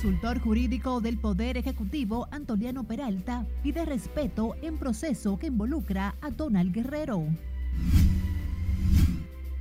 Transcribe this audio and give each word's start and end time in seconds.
consultor 0.00 0.40
jurídico 0.40 1.02
del 1.02 1.18
Poder 1.18 1.58
Ejecutivo, 1.58 2.26
Antoliano 2.30 2.84
Peralta, 2.84 3.46
pide 3.62 3.84
respeto 3.84 4.56
en 4.62 4.78
proceso 4.78 5.38
que 5.38 5.48
involucra 5.48 6.14
a 6.22 6.30
Donald 6.30 6.72
Guerrero. 6.72 7.26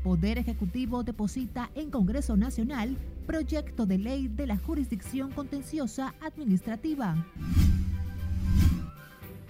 Poder 0.02 0.38
Ejecutivo 0.38 1.04
deposita 1.04 1.70
en 1.75 1.91
Congreso 1.91 2.38
Nacional 2.38 2.95
proyecto 3.27 3.86
de 3.86 3.98
ley 3.98 4.30
de 4.30 4.48
la 4.48 4.57
jurisdicción 4.57 5.30
contenciosa 5.31 6.16
administrativa. 6.21 7.17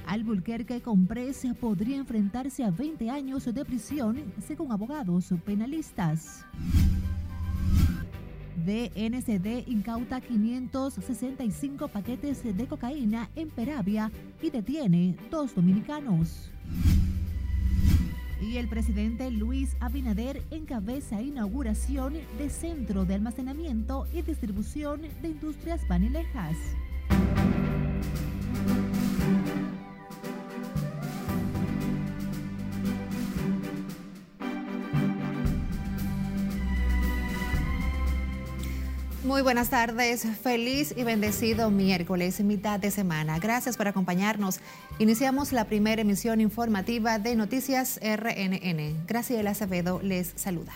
Albuquerque 0.08 0.82
Compresa 0.82 1.54
podría 1.54 1.98
enfrentarse 1.98 2.64
a 2.64 2.72
20 2.72 3.12
años 3.12 3.46
de 3.46 3.64
prisión 3.64 4.24
según 4.40 4.72
abogados 4.72 5.32
penalistas. 5.46 6.48
DNCD 8.70 9.68
incauta 9.68 10.22
565 10.22 11.88
paquetes 11.88 12.44
de 12.44 12.68
cocaína 12.68 13.28
en 13.36 13.50
Peravia 13.50 14.12
y 14.44 14.52
detiene 14.52 15.16
dos 15.32 15.56
dominicanos. 15.56 16.52
Y 18.40 18.58
el 18.58 18.70
presidente 18.70 19.32
Luis 19.32 19.76
Abinader 19.80 20.44
encabeza 20.52 21.20
inauguración 21.20 22.14
de 22.38 22.50
Centro 22.52 23.06
de 23.06 23.16
Almacenamiento 23.16 24.06
y 24.14 24.22
Distribución 24.22 25.02
de 25.24 25.30
Industrias 25.30 25.88
Vanilejas. 25.88 26.56
Muy 39.26 39.42
buenas 39.42 39.70
tardes, 39.70 40.26
feliz 40.42 40.94
y 40.96 41.04
bendecido 41.04 41.70
miércoles, 41.70 42.40
mitad 42.40 42.80
de 42.80 42.90
semana. 42.90 43.38
Gracias 43.38 43.76
por 43.76 43.90
acompañarnos. 43.90 44.62
Iniciamos 44.98 45.52
la 45.52 45.66
primera 45.66 46.02
emisión 46.02 46.40
informativa 46.40 47.20
de 47.20 47.36
Noticias 47.36 48.00
RNN. 48.02 49.06
Graciela 49.06 49.52
Acevedo 49.52 50.00
les 50.02 50.32
saluda. 50.38 50.72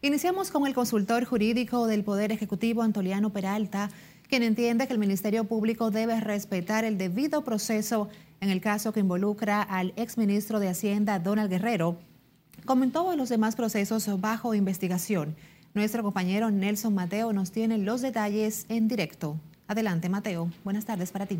Iniciamos 0.00 0.50
con 0.50 0.66
el 0.66 0.72
consultor 0.72 1.26
jurídico 1.26 1.86
del 1.86 2.02
Poder 2.02 2.32
Ejecutivo, 2.32 2.80
Antoliano 2.80 3.28
Peralta, 3.28 3.90
quien 4.26 4.42
entiende 4.42 4.86
que 4.86 4.94
el 4.94 4.98
Ministerio 4.98 5.44
Público 5.44 5.90
debe 5.90 6.18
respetar 6.20 6.86
el 6.86 6.96
debido 6.96 7.44
proceso 7.44 8.08
en 8.40 8.48
el 8.48 8.62
caso 8.62 8.94
que 8.94 9.00
involucra 9.00 9.60
al 9.60 9.92
exministro 9.96 10.60
de 10.60 10.70
Hacienda, 10.70 11.18
Donald 11.18 11.50
Guerrero, 11.50 11.98
como 12.64 12.84
en 12.84 12.90
todos 12.90 13.16
los 13.16 13.28
demás 13.28 13.54
procesos 13.54 14.08
bajo 14.18 14.54
investigación. 14.54 15.36
Nuestro 15.76 16.02
compañero 16.02 16.50
Nelson 16.50 16.94
Mateo 16.94 17.34
nos 17.34 17.52
tiene 17.52 17.76
los 17.76 18.00
detalles 18.00 18.64
en 18.70 18.88
directo. 18.88 19.38
Adelante, 19.68 20.08
Mateo. 20.08 20.50
Buenas 20.64 20.86
tardes 20.86 21.12
para 21.12 21.26
ti. 21.26 21.38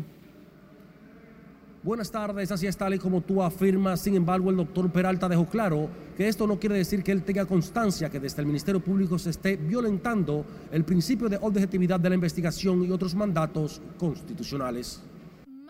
Buenas 1.81 2.11
tardes, 2.11 2.51
así 2.51 2.67
es 2.67 2.77
tal 2.77 2.93
y 2.93 2.99
como 2.99 3.21
tú 3.21 3.41
afirmas. 3.41 3.99
Sin 3.99 4.13
embargo, 4.13 4.51
el 4.51 4.57
doctor 4.57 4.91
Peralta 4.91 5.27
dejó 5.27 5.47
claro 5.47 5.89
que 6.15 6.27
esto 6.27 6.45
no 6.45 6.59
quiere 6.59 6.75
decir 6.75 7.01
que 7.01 7.11
él 7.11 7.23
tenga 7.23 7.47
constancia 7.47 8.11
que 8.11 8.19
desde 8.19 8.43
el 8.43 8.45
Ministerio 8.45 8.79
Público 8.79 9.17
se 9.17 9.31
esté 9.31 9.55
violentando 9.55 10.45
el 10.71 10.85
principio 10.85 11.29
de 11.29 11.39
objetividad 11.41 11.99
de 11.99 12.09
la 12.09 12.15
investigación 12.15 12.83
y 12.83 12.91
otros 12.91 13.15
mandatos 13.15 13.81
constitucionales. 13.97 15.01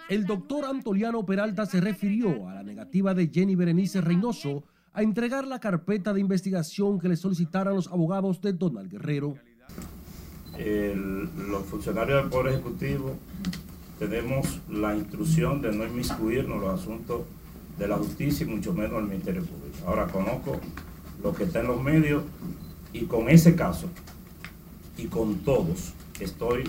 El 0.10 0.26
doctor 0.26 0.66
Antoliano 0.66 1.26
Peralta 1.26 1.66
se 1.66 1.80
refirió 1.80 2.50
a 2.50 2.56
la 2.56 2.64
negativa 2.64 3.14
de 3.14 3.30
Jenny 3.30 3.56
Berenice 3.56 4.02
Reynoso 4.02 4.66
a 4.98 5.04
entregar 5.04 5.46
la 5.46 5.60
carpeta 5.60 6.12
de 6.12 6.20
investigación 6.20 7.00
que 7.00 7.08
le 7.08 7.16
solicitaran 7.16 7.76
los 7.76 7.86
abogados 7.86 8.42
de 8.42 8.52
Donald 8.52 8.90
Guerrero. 8.90 9.36
los 10.58 11.66
funcionarios 11.68 12.24
del 12.24 12.32
Poder 12.32 12.54
Ejecutivo 12.54 13.16
tenemos 14.00 14.60
la 14.68 14.96
instrucción 14.96 15.62
de 15.62 15.72
no 15.72 15.86
inmiscuirnos 15.86 16.56
en 16.56 16.62
los 16.62 16.82
asuntos 16.82 17.22
de 17.78 17.88
la 17.88 17.98
justicia 17.98 18.44
y 18.48 18.50
mucho 18.50 18.74
menos 18.74 19.00
el 19.00 19.08
Ministerio 19.08 19.44
Público. 19.44 19.78
Ahora 19.86 20.08
conozco 20.08 20.60
lo 21.22 21.32
que 21.32 21.44
está 21.44 21.60
en 21.60 21.68
los 21.68 21.80
medios 21.80 22.24
y 22.92 23.06
con 23.06 23.30
ese 23.30 23.56
caso 23.56 23.88
y 24.98 25.06
con 25.06 25.36
todos 25.46 25.94
estoy, 26.20 26.64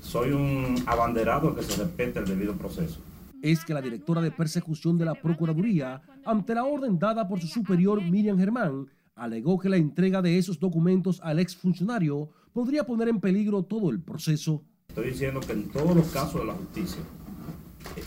soy 0.00 0.32
un 0.32 0.82
abanderado 0.86 1.54
que 1.54 1.62
se 1.62 1.76
respete 1.76 2.20
el 2.20 2.24
debido 2.24 2.54
proceso 2.54 3.00
es 3.44 3.62
que 3.62 3.74
la 3.74 3.82
directora 3.82 4.22
de 4.22 4.30
persecución 4.30 4.96
de 4.96 5.04
la 5.04 5.14
Procuraduría, 5.14 6.00
ante 6.24 6.54
la 6.54 6.64
orden 6.64 6.98
dada 6.98 7.26
por 7.28 7.40
su 7.40 7.46
superior 7.46 8.02
Miriam 8.02 8.38
Germán, 8.38 8.86
alegó 9.14 9.58
que 9.58 9.68
la 9.68 9.76
entrega 9.76 10.22
de 10.22 10.38
esos 10.38 10.58
documentos 10.58 11.20
al 11.22 11.38
exfuncionario 11.38 12.30
podría 12.52 12.84
poner 12.84 13.08
en 13.08 13.20
peligro 13.20 13.62
todo 13.62 13.90
el 13.90 14.00
proceso. 14.00 14.62
Estoy 14.88 15.10
diciendo 15.10 15.40
que 15.40 15.52
en 15.52 15.68
todos 15.68 15.94
los 15.94 16.06
casos 16.08 16.40
de 16.40 16.46
la 16.46 16.54
justicia, 16.54 17.02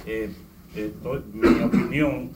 eh, 0.05 0.31
eh, 0.75 0.93
mi 1.33 1.63
opinión 1.63 2.31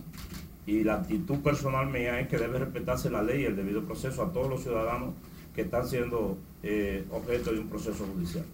y 0.66 0.84
la 0.84 0.96
actitud 0.96 1.40
personal 1.40 1.90
mía 1.90 2.20
es 2.20 2.28
que 2.28 2.38
debe 2.38 2.59
respetarse 2.59 3.09
la 3.09 3.24
ley 3.24 3.41
y 3.41 3.46
el 3.46 3.56
debido 3.56 3.84
proceso 3.84 4.24
a 4.24 4.31
todos 4.31 4.50
los 4.50 4.62
ciudadanos 4.64 5.14
que 5.53 5.62
están 5.62 5.88
siendo 5.88 6.38
eh, 6.64 7.06
objeto 7.12 7.52
de 7.52 7.59
un 7.59 7.68
proceso 7.68 8.06
judicial. 8.06 8.46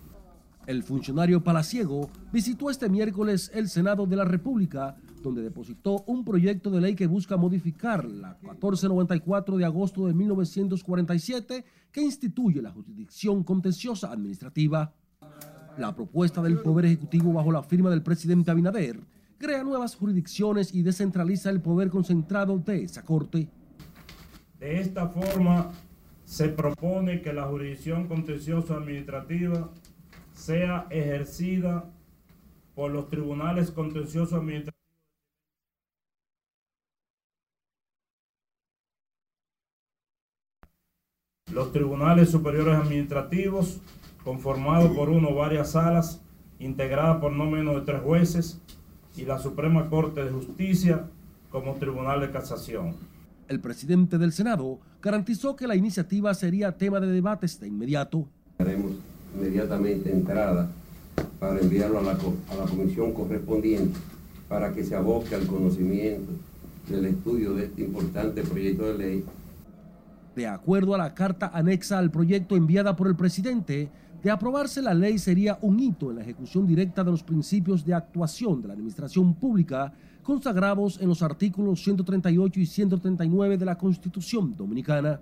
El 0.66 0.84
funcionario 0.84 1.44
palaciego 1.44 2.10
visitó 2.32 2.70
este 2.70 2.90
miércoles 2.90 3.50
el 3.54 3.70
Senado 3.70 4.06
de 4.06 4.18
la 4.18 4.26
República, 4.26 4.98
donde 5.22 5.42
depositó 5.42 6.04
un 6.08 6.24
proyecto 6.24 6.70
de 6.72 6.82
ley 6.82 6.96
que 6.96 7.08
busca 7.08 7.38
modificar 7.38 8.06
la 8.06 8.38
1494 8.42 9.58
de 9.58 9.66
agosto 9.66 10.08
de 10.08 10.14
1947 10.14 11.66
que 11.92 12.02
instituye 12.02 12.62
la 12.62 12.72
jurisdicción 12.72 13.44
contenciosa 13.44 14.12
administrativa. 14.12 14.94
La 15.78 15.96
propuesta 15.96 16.42
del 16.42 16.60
Poder 16.60 16.86
Ejecutivo 16.86 17.34
bajo 17.34 17.52
la 17.52 17.64
firma 17.64 17.90
del 17.90 18.04
presidente 18.04 18.52
Abinader 18.52 19.00
crea 19.38 19.64
nuevas 19.64 19.96
jurisdicciones 19.96 20.74
y 20.74 20.82
descentraliza 20.82 21.50
el 21.50 21.62
poder 21.62 21.90
concentrado 21.90 22.58
de 22.58 22.84
esa 22.84 23.04
Corte. 23.04 23.48
De 24.60 24.80
esta 24.82 25.08
forma, 25.08 25.72
se 26.26 26.50
propone 26.50 27.22
que 27.22 27.32
la 27.32 27.44
jurisdicción 27.44 28.08
contenciosa 28.08 28.76
administrativa 28.76 29.72
sea 30.34 30.88
ejercida 30.90 31.90
por 32.76 32.92
los 32.92 33.08
tribunales 33.10 33.72
contenciosos 33.72 34.34
administrativos. 34.34 34.77
Los 41.68 41.74
tribunales 41.74 42.30
superiores 42.30 42.76
administrativos, 42.76 43.82
conformados 44.24 44.96
por 44.96 45.10
uno 45.10 45.32
o 45.32 45.36
varias 45.36 45.72
salas, 45.72 46.22
integradas 46.60 47.18
por 47.18 47.34
no 47.34 47.44
menos 47.44 47.76
de 47.76 47.82
tres 47.82 48.02
jueces, 48.02 48.62
y 49.18 49.26
la 49.26 49.38
Suprema 49.38 49.90
Corte 49.90 50.24
de 50.24 50.32
Justicia 50.32 51.08
como 51.52 51.74
tribunal 51.74 52.22
de 52.22 52.32
casación. 52.32 52.96
El 53.50 53.60
presidente 53.60 54.18
del 54.18 54.32
Senado 54.32 54.80
garantizó 55.02 55.58
que 55.58 55.68
la 55.68 55.76
iniciativa 55.76 56.34
sería 56.34 56.78
tema 56.78 57.02
de 57.02 57.08
debates 57.08 57.60
de 57.60 57.68
inmediato 57.68 58.26
inmediatamente 59.36 60.10
entrada 60.10 60.70
para 61.38 61.60
enviarlo 61.60 62.00
a 62.00 62.04
la, 62.04 62.12
a 62.12 62.56
la 62.56 62.66
comisión 62.70 63.12
correspondiente 63.12 64.00
para 64.48 64.72
que 64.74 64.86
se 64.86 64.96
aboque 64.96 65.36
al 65.36 65.46
conocimiento 65.46 66.32
del 66.88 67.08
estudio 67.08 67.56
de 67.56 67.66
este 67.66 67.82
importante 67.82 68.42
proyecto 68.44 68.86
de 68.86 68.98
ley. 68.98 69.26
De 70.38 70.46
acuerdo 70.46 70.94
a 70.94 71.00
la 71.00 71.16
carta 71.16 71.50
anexa 71.52 71.98
al 71.98 72.12
proyecto 72.12 72.56
enviada 72.56 72.96
por 72.96 73.08
el 73.08 73.16
presidente, 73.16 73.90
de 74.22 74.30
aprobarse 74.30 74.84
la 74.84 74.94
ley 74.94 75.18
sería 75.18 75.58
un 75.64 75.80
hito 75.80 76.12
en 76.12 76.18
la 76.18 76.22
ejecución 76.22 76.68
directa 76.68 77.04
de 77.04 77.10
los 77.10 77.24
principios 77.24 77.84
de 77.84 77.96
actuación 77.96 78.62
de 78.62 78.68
la 78.68 78.76
administración 78.76 79.34
pública 79.34 79.92
consagrados 80.22 81.02
en 81.02 81.10
los 81.10 81.24
artículos 81.24 81.84
138 81.84 82.60
y 82.60 82.68
139 82.68 83.58
de 83.58 83.66
la 83.66 83.80
Constitución 83.80 84.56
Dominicana. 84.56 85.22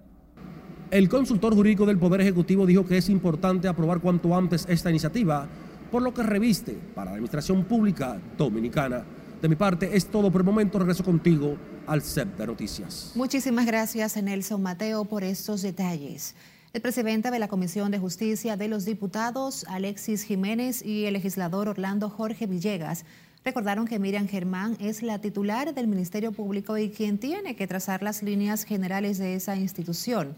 El 0.92 1.08
consultor 1.08 1.56
jurídico 1.56 1.86
del 1.86 1.98
Poder 1.98 2.20
Ejecutivo 2.20 2.66
dijo 2.66 2.86
que 2.86 2.98
es 2.98 3.08
importante 3.08 3.70
aprobar 3.70 4.02
cuanto 4.02 4.36
antes 4.36 4.66
esta 4.68 4.90
iniciativa, 4.90 5.48
por 5.90 6.02
lo 6.02 6.14
que 6.14 6.24
reviste 6.24 6.78
para 6.94 7.12
la 7.12 7.12
Administración 7.12 7.64
Pública 7.64 8.20
Dominicana. 8.38 9.06
De 9.42 9.50
mi 9.50 9.56
parte 9.56 9.96
es 9.96 10.08
todo 10.08 10.32
por 10.32 10.42
el 10.42 10.46
momento. 10.46 10.80
Regreso 10.80 11.04
contigo 11.04 11.58
al 11.88 12.02
CEP 12.02 12.38
de 12.38 12.48
Noticias. 12.48 13.12
Muchísimas 13.16 13.66
gracias, 13.66 14.16
Nelson 14.22 14.62
Mateo, 14.62 15.06
por 15.06 15.24
estos 15.24 15.62
detalles. 15.62 16.36
El 16.74 16.82
presidente 16.82 17.32
de 17.32 17.40
la 17.40 17.48
Comisión 17.48 17.92
de 17.92 18.00
Justicia 18.00 18.58
de 18.58 18.68
los 18.68 18.84
Diputados, 18.84 19.66
Alexis 19.70 20.24
Jiménez, 20.24 20.84
y 20.84 21.06
el 21.06 21.14
legislador 21.14 21.70
Orlando 21.70 22.10
Jorge 22.10 22.48
Villegas 22.48 23.06
recordaron 23.46 23.88
que 23.88 24.00
Miriam 24.00 24.28
Germán 24.28 24.76
es 24.80 25.04
la 25.04 25.22
titular 25.22 25.74
del 25.74 25.88
Ministerio 25.88 26.32
Público 26.32 26.78
y 26.78 26.90
quien 26.90 27.20
tiene 27.20 27.56
que 27.56 27.68
trazar 27.68 28.04
las 28.04 28.24
líneas 28.24 28.64
generales 28.64 29.20
de 29.20 29.36
esa 29.36 29.56
institución. 29.56 30.36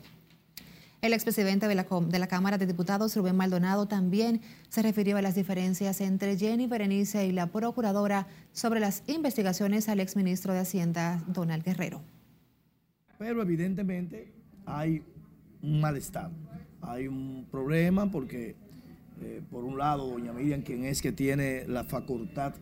El 1.08 1.14
expresidente 1.14 1.70
de 1.70 1.76
la, 1.76 1.86
de 1.86 2.20
la 2.20 2.28
Cámara 2.28 2.58
de 2.58 2.66
Diputados, 2.66 3.16
Rubén 3.16 3.38
Maldonado, 3.38 3.86
también 3.86 4.42
se 4.68 4.82
refirió 4.82 5.16
a 5.16 5.22
las 5.22 5.36
diferencias 5.36 6.02
entre 6.02 6.36
Jenny 6.36 6.68
Berenice 6.68 7.26
y 7.26 7.32
la 7.32 7.48
procuradora 7.48 8.28
sobre 8.52 8.82
las 8.82 9.04
investigaciones 9.08 9.88
al 9.88 10.02
exministro 10.02 10.52
de 10.52 10.60
Hacienda, 10.60 11.24
Donald 11.28 11.64
Guerrero. 11.64 12.02
Pero 13.18 13.42
evidentemente 13.42 14.34
hay 14.66 15.02
un 15.62 15.80
malestar, 15.80 16.30
hay 16.82 17.08
un 17.08 17.48
problema 17.50 18.12
porque 18.12 18.58
Eh, 19.20 19.42
por 19.50 19.64
un 19.64 19.80
lado, 19.80 20.08
doña 20.08 20.32
Miriam, 20.32 20.62
quien 20.62 20.84
es 20.86 21.02
que 21.02 21.12
tiene 21.12 21.66
la 21.68 21.84
facultad 21.84 22.54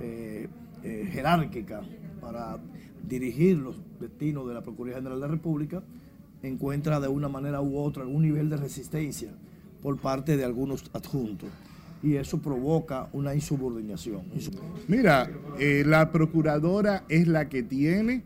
eh, 0.00 0.48
eh, 0.82 1.06
jerárquica 1.12 1.82
para 2.18 2.58
dirigir 3.06 3.58
los 3.58 3.76
destinos 4.00 4.48
de 4.48 4.54
la 4.54 4.62
Procuraduría 4.62 4.96
General 4.96 5.20
de 5.20 5.26
la 5.26 5.30
República, 5.30 5.82
encuentra 6.42 7.00
de 7.00 7.08
una 7.08 7.28
manera 7.28 7.60
u 7.60 7.78
otra 7.78 8.02
algún 8.02 8.22
nivel 8.22 8.48
de 8.50 8.56
resistencia 8.56 9.30
por 9.82 9.98
parte 9.98 10.36
de 10.36 10.44
algunos 10.44 10.84
adjuntos. 10.92 11.48
Y 12.02 12.14
eso 12.14 12.40
provoca 12.40 13.08
una 13.12 13.34
insubordinación. 13.34 14.22
Mira, 14.86 15.28
la 15.58 16.12
procuradora 16.12 17.04
es 17.08 17.26
la 17.26 17.48
que 17.48 17.64
tiene 17.64 18.22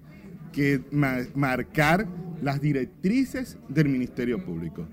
que 0.53 0.83
marcar 1.35 2.07
las 2.43 2.61
directrices 2.61 3.57
del 3.69 3.89
Ministerio 3.89 4.45
Público. 4.45 4.87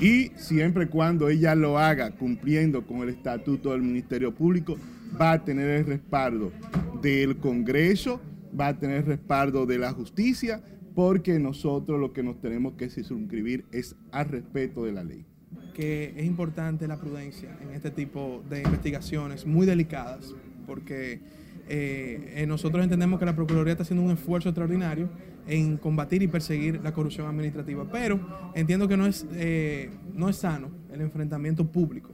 Y 0.00 0.32
siempre 0.36 0.88
cuando 0.88 1.28
ella 1.28 1.54
lo 1.54 1.78
haga 1.78 2.10
cumpliendo 2.10 2.86
con 2.86 2.98
el 2.98 3.10
estatuto 3.10 3.72
del 3.72 3.82
Ministerio 3.82 4.34
Público, 4.34 4.76
va 5.18 5.32
a 5.32 5.44
tener 5.44 5.68
el 5.68 5.86
respaldo 5.86 6.52
del 7.00 7.36
Congreso, 7.38 8.20
va 8.58 8.68
a 8.68 8.78
tener 8.78 8.98
el 8.98 9.06
respaldo 9.06 9.64
de 9.64 9.78
la 9.78 9.92
justicia, 9.92 10.62
porque 10.94 11.38
nosotros 11.38 11.98
lo 11.98 12.12
que 12.12 12.22
nos 12.22 12.40
tenemos 12.40 12.74
que 12.74 12.90
suscribir 12.90 13.64
es 13.72 13.96
al 14.10 14.26
respeto 14.28 14.84
de 14.84 14.92
la 14.92 15.04
ley. 15.04 15.24
Que 15.74 16.14
es 16.16 16.24
importante 16.24 16.86
la 16.86 16.98
prudencia 16.98 17.56
en 17.62 17.70
este 17.70 17.90
tipo 17.90 18.42
de 18.48 18.62
investigaciones 18.62 19.46
muy 19.46 19.66
delicadas, 19.66 20.34
porque 20.66 21.20
eh, 21.68 22.34
eh, 22.36 22.46
nosotros 22.46 22.82
entendemos 22.82 23.18
que 23.18 23.26
la 23.26 23.34
Procuraduría 23.34 23.72
está 23.72 23.82
haciendo 23.82 24.04
un 24.04 24.10
esfuerzo 24.10 24.48
extraordinario 24.48 25.08
en 25.46 25.76
combatir 25.76 26.22
y 26.22 26.28
perseguir 26.28 26.80
la 26.82 26.92
corrupción 26.92 27.26
administrativa, 27.26 27.86
pero 27.90 28.20
entiendo 28.54 28.86
que 28.86 28.96
no 28.96 29.06
es, 29.06 29.26
eh, 29.32 29.90
no 30.14 30.28
es 30.28 30.36
sano 30.36 30.70
el 30.92 31.00
enfrentamiento 31.00 31.66
público. 31.66 32.10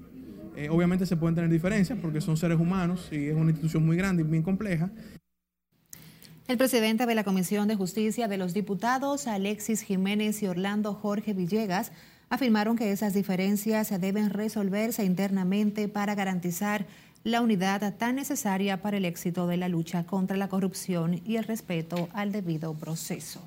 obviamente 0.71 1.07
se 1.07 1.17
pueden 1.17 1.37
tener 1.37 1.51
diferencias 1.51 1.99
porque 2.01 2.21
son 2.21 2.37
seres 2.37 2.59
humanos 2.59 3.09
y 3.13 3.27
es 3.27 3.37
una 3.37 3.51
institución 3.51 3.87
muy 3.87 3.97
grande 3.97 4.23
y 4.23 4.27
bien 4.27 4.43
compleja. 4.43 4.91
El 6.49 6.57
presidente 6.57 7.05
de 7.05 7.15
la 7.15 7.25
Comisión 7.25 7.69
de 7.69 7.77
Justicia 7.77 8.27
de 8.27 8.39
los 8.39 8.55
Diputados, 8.55 9.27
Alexis 9.27 9.83
Jiménez 9.83 10.43
y 10.43 10.47
Orlando 10.47 10.95
Jorge 10.95 11.35
Villegas, 11.35 11.93
afirmaron 12.31 12.75
que 12.75 12.91
esas 12.91 13.13
diferencias 13.13 13.91
deben 14.01 14.31
resolverse 14.31 15.05
internamente 15.05 15.89
para 15.89 16.15
garantizar 16.15 16.87
la 17.23 17.43
unidad 17.43 17.95
tan 17.99 18.17
necesaria 18.17 18.81
para 18.81 18.97
el 18.97 19.05
éxito 19.05 19.47
de 19.47 19.59
la 19.59 19.69
lucha 19.69 20.05
contra 20.05 20.39
la 20.39 20.49
corrupción 20.49 21.21
y 21.27 21.37
el 21.37 21.45
respeto 21.45 22.09
al 22.15 22.33
debido 22.33 22.73
proceso. 22.73 23.47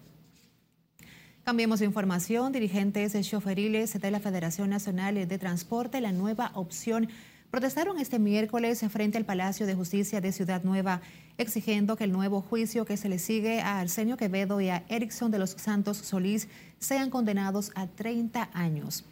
Cambiemos 1.44 1.82
información. 1.82 2.52
Dirigentes 2.52 3.20
choferiles 3.28 4.00
de 4.00 4.12
la 4.12 4.20
Federación 4.20 4.70
Nacional 4.70 5.28
de 5.28 5.38
Transporte, 5.40 6.02
la 6.02 6.12
nueva 6.12 6.52
opción, 6.54 7.10
protestaron 7.52 8.00
este 8.00 8.18
miércoles 8.18 8.84
frente 8.90 9.18
al 9.18 9.26
Palacio 9.26 9.68
de 9.68 9.76
Justicia 9.76 10.22
de 10.22 10.32
Ciudad 10.32 10.64
Nueva, 10.64 11.02
exigiendo 11.38 11.98
que 11.98 12.06
el 12.06 12.14
nuevo 12.14 12.42
juicio 12.42 12.86
que 12.86 12.96
se 12.96 13.10
le 13.10 13.20
sigue 13.20 13.60
a 13.60 13.82
Arsenio 13.82 14.16
Quevedo 14.16 14.62
y 14.62 14.70
a 14.70 14.86
Erickson 14.88 15.32
de 15.32 15.40
los 15.40 15.52
Santos 15.52 15.98
Solís 15.98 16.48
sean 16.80 17.10
condenados 17.10 17.72
a 17.76 17.88
30 17.88 18.50
años. 18.54 19.04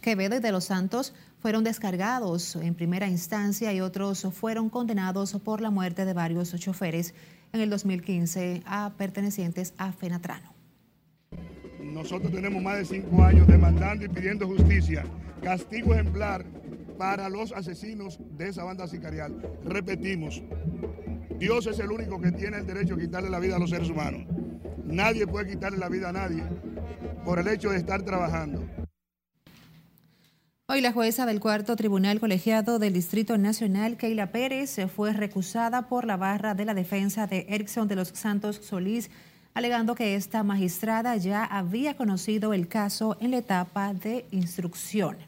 Quevedo 0.00 0.36
y 0.36 0.40
de 0.40 0.52
los 0.52 0.64
Santos 0.64 1.14
fueron 1.40 1.62
descargados 1.62 2.56
en 2.56 2.74
primera 2.74 3.06
instancia 3.06 3.72
y 3.74 3.82
otros 3.82 4.26
fueron 4.32 4.70
condenados 4.70 5.34
por 5.44 5.60
la 5.60 5.70
muerte 5.70 6.06
de 6.06 6.14
varios 6.14 6.54
choferes 6.58 7.14
en 7.52 7.60
el 7.60 7.68
2015 7.68 8.62
a 8.64 8.92
pertenecientes 8.96 9.74
a 9.76 9.92
Fenatrano. 9.92 10.54
Nosotros 11.82 12.32
tenemos 12.32 12.62
más 12.62 12.78
de 12.78 12.84
cinco 12.86 13.22
años 13.22 13.46
demandando 13.46 14.06
y 14.06 14.08
pidiendo 14.08 14.46
justicia, 14.46 15.04
castigo 15.42 15.92
ejemplar 15.92 16.44
para 16.98 17.28
los 17.28 17.52
asesinos 17.52 18.18
de 18.36 18.48
esa 18.48 18.64
banda 18.64 18.86
sicarial. 18.86 19.34
Repetimos, 19.64 20.42
Dios 21.38 21.66
es 21.66 21.78
el 21.78 21.90
único 21.90 22.20
que 22.20 22.32
tiene 22.32 22.58
el 22.58 22.66
derecho 22.66 22.94
a 22.94 22.98
quitarle 22.98 23.30
la 23.30 23.40
vida 23.40 23.56
a 23.56 23.58
los 23.58 23.70
seres 23.70 23.90
humanos. 23.90 24.26
Nadie 24.84 25.26
puede 25.26 25.50
quitarle 25.50 25.78
la 25.78 25.88
vida 25.88 26.10
a 26.10 26.12
nadie 26.12 26.44
por 27.24 27.38
el 27.38 27.48
hecho 27.48 27.70
de 27.70 27.78
estar 27.78 28.02
trabajando. 28.02 28.62
Hoy 30.66 30.80
la 30.80 30.92
jueza 30.92 31.26
del 31.26 31.40
cuarto 31.40 31.76
tribunal 31.76 32.20
colegiado 32.20 32.78
del 32.78 32.94
Distrito 32.94 33.36
Nacional, 33.36 33.98
Keila 33.98 34.32
Pérez, 34.32 34.76
fue 34.94 35.12
recusada 35.12 35.88
por 35.88 36.06
la 36.06 36.16
barra 36.16 36.54
de 36.54 36.64
la 36.64 36.72
defensa 36.72 37.26
de 37.26 37.46
Erickson 37.50 37.86
de 37.86 37.96
los 37.96 38.08
Santos 38.08 38.56
Solís, 38.62 39.10
alegando 39.52 39.94
que 39.94 40.14
esta 40.14 40.42
magistrada 40.42 41.16
ya 41.16 41.44
había 41.44 41.96
conocido 41.96 42.54
el 42.54 42.66
caso 42.66 43.18
en 43.20 43.32
la 43.32 43.38
etapa 43.38 43.92
de 43.92 44.24
instrucción. 44.30 45.18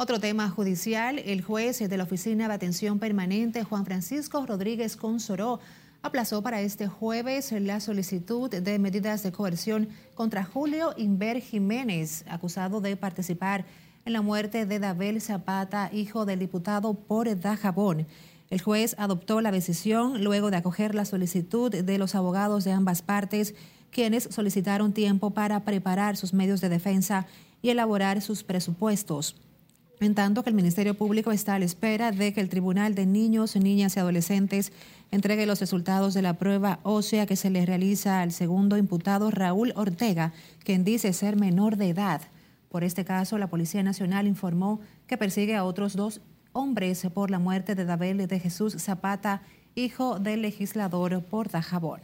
Otro 0.00 0.20
tema 0.20 0.48
judicial, 0.48 1.18
el 1.18 1.42
juez 1.42 1.80
de 1.80 1.96
la 1.96 2.04
Oficina 2.04 2.46
de 2.46 2.54
Atención 2.54 3.00
Permanente, 3.00 3.64
Juan 3.64 3.84
Francisco 3.84 4.46
Rodríguez 4.46 4.96
Consoró, 4.96 5.58
aplazó 6.02 6.40
para 6.40 6.60
este 6.60 6.86
jueves 6.86 7.50
la 7.50 7.80
solicitud 7.80 8.48
de 8.48 8.78
medidas 8.78 9.24
de 9.24 9.32
coerción 9.32 9.88
contra 10.14 10.44
Julio 10.44 10.94
Inver 10.96 11.40
Jiménez, 11.40 12.24
acusado 12.28 12.80
de 12.80 12.96
participar 12.96 13.64
en 14.04 14.12
la 14.12 14.22
muerte 14.22 14.66
de 14.66 14.78
Dabel 14.78 15.20
Zapata, 15.20 15.90
hijo 15.92 16.26
del 16.26 16.38
diputado 16.38 16.94
por 16.94 17.40
Dajabón. 17.40 18.06
El 18.50 18.60
juez 18.60 18.94
adoptó 18.98 19.40
la 19.40 19.50
decisión 19.50 20.22
luego 20.22 20.52
de 20.52 20.58
acoger 20.58 20.94
la 20.94 21.06
solicitud 21.06 21.74
de 21.74 21.98
los 21.98 22.14
abogados 22.14 22.62
de 22.62 22.70
ambas 22.70 23.02
partes, 23.02 23.56
quienes 23.90 24.28
solicitaron 24.30 24.92
tiempo 24.92 25.30
para 25.30 25.64
preparar 25.64 26.16
sus 26.16 26.34
medios 26.34 26.60
de 26.60 26.68
defensa 26.68 27.26
y 27.62 27.70
elaborar 27.70 28.22
sus 28.22 28.44
presupuestos. 28.44 29.34
En 30.00 30.14
tanto 30.14 30.44
que 30.44 30.50
el 30.50 30.54
Ministerio 30.56 30.94
Público 30.94 31.32
está 31.32 31.56
a 31.56 31.58
la 31.58 31.64
espera 31.64 32.12
de 32.12 32.32
que 32.32 32.40
el 32.40 32.48
Tribunal 32.48 32.94
de 32.94 33.04
Niños, 33.04 33.56
Niñas 33.56 33.96
y 33.96 34.00
Adolescentes 34.00 34.72
entregue 35.10 35.44
los 35.44 35.58
resultados 35.58 36.14
de 36.14 36.22
la 36.22 36.34
prueba 36.34 36.78
ósea 36.84 37.26
que 37.26 37.34
se 37.34 37.50
le 37.50 37.66
realiza 37.66 38.20
al 38.20 38.30
segundo 38.30 38.76
imputado 38.76 39.32
Raúl 39.32 39.72
Ortega, 39.74 40.32
quien 40.62 40.84
dice 40.84 41.12
ser 41.12 41.34
menor 41.34 41.76
de 41.76 41.88
edad. 41.88 42.22
Por 42.68 42.84
este 42.84 43.04
caso, 43.04 43.38
la 43.38 43.48
Policía 43.48 43.82
Nacional 43.82 44.28
informó 44.28 44.80
que 45.08 45.16
persigue 45.16 45.56
a 45.56 45.64
otros 45.64 45.96
dos 45.96 46.20
hombres 46.52 47.04
por 47.12 47.30
la 47.30 47.40
muerte 47.40 47.74
de 47.74 47.84
Dabel 47.84 48.26
de 48.26 48.38
Jesús 48.38 48.76
Zapata, 48.78 49.42
hijo 49.74 50.20
del 50.20 50.42
legislador 50.42 51.24
Portajabón. 51.24 52.00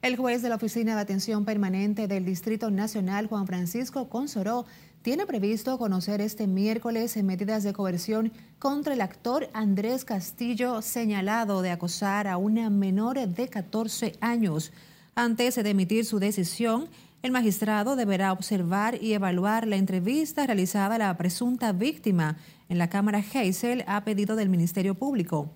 El 0.00 0.16
juez 0.16 0.42
de 0.42 0.48
la 0.48 0.54
Oficina 0.54 0.94
de 0.94 1.00
Atención 1.00 1.44
Permanente 1.44 2.06
del 2.06 2.24
Distrito 2.24 2.70
Nacional, 2.70 3.26
Juan 3.26 3.48
Francisco 3.48 4.08
Consoró, 4.08 4.64
tiene 5.02 5.26
previsto 5.26 5.78
conocer 5.78 6.20
este 6.20 6.46
miércoles 6.46 7.16
medidas 7.22 7.62
de 7.62 7.72
coerción 7.72 8.32
contra 8.58 8.94
el 8.94 9.00
actor 9.00 9.48
Andrés 9.52 10.04
Castillo, 10.04 10.82
señalado 10.82 11.62
de 11.62 11.70
acosar 11.70 12.26
a 12.26 12.36
una 12.36 12.68
menor 12.68 13.18
de 13.18 13.48
14 13.48 14.16
años. 14.20 14.72
Antes 15.14 15.54
de 15.54 15.70
emitir 15.70 16.04
su 16.04 16.18
decisión, 16.18 16.88
el 17.22 17.32
magistrado 17.32 17.96
deberá 17.96 18.32
observar 18.32 19.02
y 19.02 19.12
evaluar 19.12 19.66
la 19.66 19.76
entrevista 19.76 20.46
realizada 20.46 20.96
a 20.96 20.98
la 20.98 21.16
presunta 21.16 21.72
víctima 21.72 22.36
en 22.68 22.78
la 22.78 22.88
Cámara 22.88 23.22
Heysel 23.32 23.84
a 23.86 24.04
pedido 24.04 24.36
del 24.36 24.48
Ministerio 24.48 24.94
Público. 24.94 25.50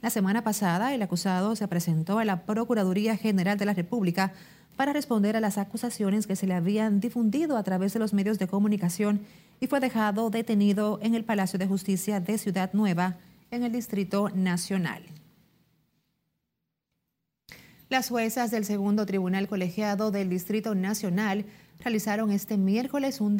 La 0.00 0.10
semana 0.10 0.44
pasada, 0.44 0.94
el 0.94 1.02
acusado 1.02 1.56
se 1.56 1.66
presentó 1.68 2.18
a 2.18 2.24
la 2.24 2.44
Procuraduría 2.44 3.16
General 3.16 3.56
de 3.56 3.64
la 3.64 3.72
República 3.72 4.32
para 4.76 4.92
responder 4.92 5.36
a 5.36 5.40
las 5.40 5.58
acusaciones 5.58 6.26
que 6.26 6.36
se 6.36 6.46
le 6.46 6.54
habían 6.54 7.00
difundido 7.00 7.56
a 7.56 7.62
través 7.62 7.92
de 7.92 7.98
los 7.98 8.12
medios 8.12 8.38
de 8.38 8.48
comunicación 8.48 9.20
y 9.60 9.66
fue 9.66 9.80
dejado 9.80 10.30
detenido 10.30 10.98
en 11.02 11.14
el 11.14 11.24
Palacio 11.24 11.58
de 11.58 11.66
Justicia 11.66 12.20
de 12.20 12.38
Ciudad 12.38 12.72
Nueva, 12.72 13.16
en 13.50 13.62
el 13.62 13.72
Distrito 13.72 14.30
Nacional. 14.30 15.02
Las 17.88 18.08
juezas 18.08 18.50
del 18.50 18.64
segundo 18.64 19.06
tribunal 19.06 19.46
colegiado 19.46 20.10
del 20.10 20.28
Distrito 20.28 20.74
Nacional 20.74 21.44
realizaron 21.80 22.30
este 22.30 22.56
miércoles 22.56 23.20
un, 23.20 23.38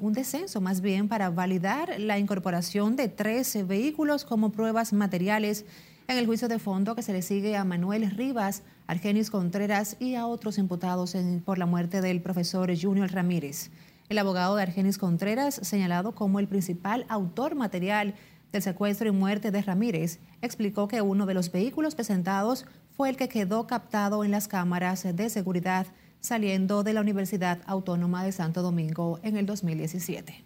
un 0.00 0.12
descenso 0.12 0.60
más 0.60 0.80
bien 0.80 1.08
para 1.08 1.30
validar 1.30 1.98
la 1.98 2.18
incorporación 2.18 2.96
de 2.96 3.08
13 3.08 3.64
vehículos 3.64 4.24
como 4.24 4.52
pruebas 4.52 4.92
materiales 4.92 5.66
en 6.08 6.18
el 6.18 6.26
juicio 6.26 6.48
de 6.48 6.58
fondo 6.58 6.94
que 6.94 7.02
se 7.02 7.12
le 7.12 7.22
sigue 7.22 7.56
a 7.56 7.64
Manuel 7.64 8.10
Rivas, 8.10 8.62
Argenis 8.86 9.30
Contreras 9.30 9.96
y 10.00 10.14
a 10.14 10.26
otros 10.26 10.58
imputados 10.58 11.16
por 11.44 11.58
la 11.58 11.66
muerte 11.66 12.00
del 12.00 12.20
profesor 12.20 12.70
Junior 12.78 13.10
Ramírez. 13.10 13.70
El 14.08 14.18
abogado 14.18 14.56
de 14.56 14.62
Argenis 14.62 14.98
Contreras, 14.98 15.54
señalado 15.54 16.14
como 16.14 16.38
el 16.38 16.48
principal 16.48 17.06
autor 17.08 17.54
material 17.54 18.14
del 18.52 18.62
secuestro 18.62 19.08
y 19.08 19.12
muerte 19.12 19.50
de 19.50 19.62
Ramírez, 19.62 20.18
explicó 20.42 20.88
que 20.88 21.00
uno 21.00 21.24
de 21.24 21.34
los 21.34 21.50
vehículos 21.50 21.94
presentados 21.94 22.66
fue 22.90 23.08
el 23.08 23.16
que 23.16 23.28
quedó 23.28 23.66
captado 23.66 24.24
en 24.24 24.30
las 24.30 24.48
cámaras 24.48 25.04
de 25.16 25.30
seguridad 25.30 25.86
saliendo 26.20 26.82
de 26.82 26.92
la 26.92 27.00
Universidad 27.00 27.60
Autónoma 27.66 28.22
de 28.24 28.32
Santo 28.32 28.62
Domingo 28.62 29.18
en 29.22 29.36
el 29.36 29.46
2017. 29.46 30.44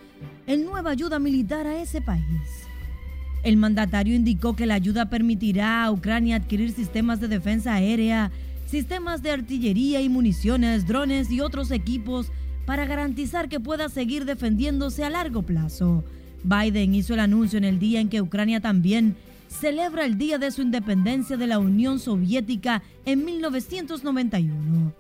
en 0.47 0.65
nueva 0.65 0.91
ayuda 0.91 1.19
militar 1.19 1.67
a 1.67 1.81
ese 1.83 2.01
país. 2.01 2.69
El 3.43 3.57
mandatario 3.57 4.15
indicó 4.15 4.55
que 4.55 4.67
la 4.67 4.75
ayuda 4.75 5.11
permitirá 5.11 5.85
a 5.85 5.91
Ucrania 5.91 6.37
adquirir 6.37 6.71
sistemas 6.71 7.21
de 7.21 7.29
defensa 7.29 7.75
aérea, 7.75 8.31
sistemas 8.65 9.23
de 9.23 9.33
artillería 9.33 10.01
y 10.01 10.09
municiones, 10.09 10.87
drones 10.87 11.31
y 11.31 11.41
otros 11.41 11.71
equipos 11.71 12.31
para 12.67 12.87
garantizar 12.87 13.49
que 13.49 13.61
pueda 13.61 13.89
seguir 13.89 14.25
defendiéndose 14.25 15.05
a 15.05 15.11
largo 15.11 15.43
plazo. 15.43 16.05
Biden 16.45 16.95
hizo 16.95 17.15
el 17.15 17.21
anuncio 17.21 17.59
en 17.59 17.65
el 17.65 17.79
día 17.79 18.01
en 18.01 18.09
que 18.09 18.23
Ucrania 18.23 18.61
también 18.61 19.17
celebra 19.55 20.05
el 20.05 20.19
día 20.19 20.39
de 20.39 20.51
su 20.51 20.63
independencia 20.63 21.37
de 21.37 21.47
la 21.47 21.59
Unión 21.59 21.99
Soviética 21.99 22.83
en 23.05 23.25
1991. 23.25 24.93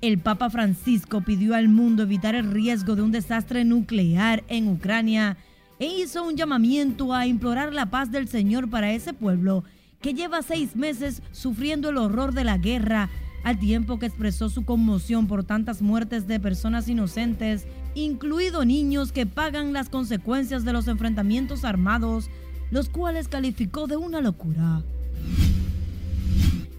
El 0.00 0.18
Papa 0.18 0.50
Francisco 0.50 1.20
pidió 1.20 1.54
al 1.54 1.68
mundo 1.68 2.02
evitar 2.02 2.34
el 2.34 2.50
riesgo 2.50 2.96
de 2.96 3.02
un 3.02 3.12
desastre 3.12 3.64
nuclear 3.64 4.44
en 4.48 4.68
Ucrania 4.68 5.36
e 5.78 5.86
hizo 5.86 6.24
un 6.24 6.36
llamamiento 6.36 7.14
a 7.14 7.26
implorar 7.26 7.72
la 7.72 7.86
paz 7.86 8.10
del 8.10 8.28
Señor 8.28 8.68
para 8.68 8.92
ese 8.92 9.12
pueblo 9.12 9.64
que 10.00 10.14
lleva 10.14 10.42
seis 10.42 10.74
meses 10.74 11.22
sufriendo 11.32 11.90
el 11.90 11.98
horror 11.98 12.32
de 12.32 12.44
la 12.44 12.56
guerra, 12.56 13.10
al 13.44 13.58
tiempo 13.58 13.98
que 13.98 14.06
expresó 14.06 14.48
su 14.48 14.64
conmoción 14.64 15.26
por 15.26 15.44
tantas 15.44 15.82
muertes 15.82 16.26
de 16.26 16.40
personas 16.40 16.88
inocentes, 16.88 17.66
incluidos 17.94 18.66
niños 18.66 19.12
que 19.12 19.26
pagan 19.26 19.72
las 19.72 19.88
consecuencias 19.88 20.64
de 20.64 20.72
los 20.72 20.88
enfrentamientos 20.88 21.64
armados, 21.64 22.30
los 22.70 22.88
cuales 22.88 23.28
calificó 23.28 23.86
de 23.86 23.96
una 23.96 24.20
locura. 24.20 24.82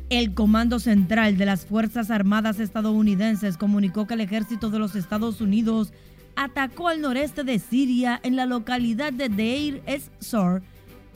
El 0.10 0.34
Comando 0.34 0.80
Central 0.80 1.38
de 1.38 1.46
las 1.46 1.66
Fuerzas 1.66 2.12
Armadas 2.12 2.60
estadounidenses 2.60 3.58
comunicó 3.58 4.08
que 4.08 4.16
el 4.16 4.22
ejército 4.22 4.70
de 4.70 4.80
los 4.80 4.96
Estados 4.96 5.40
Unidos 5.40 5.94
atacó 6.36 6.90
al 6.90 7.02
noreste 7.02 7.44
de 7.44 7.60
Siria 7.60 8.20
en 8.24 8.36
la 8.36 8.46
localidad 8.46 9.14
de 9.14 9.30
Deir 9.30 9.82
ez-Zor 9.86 10.64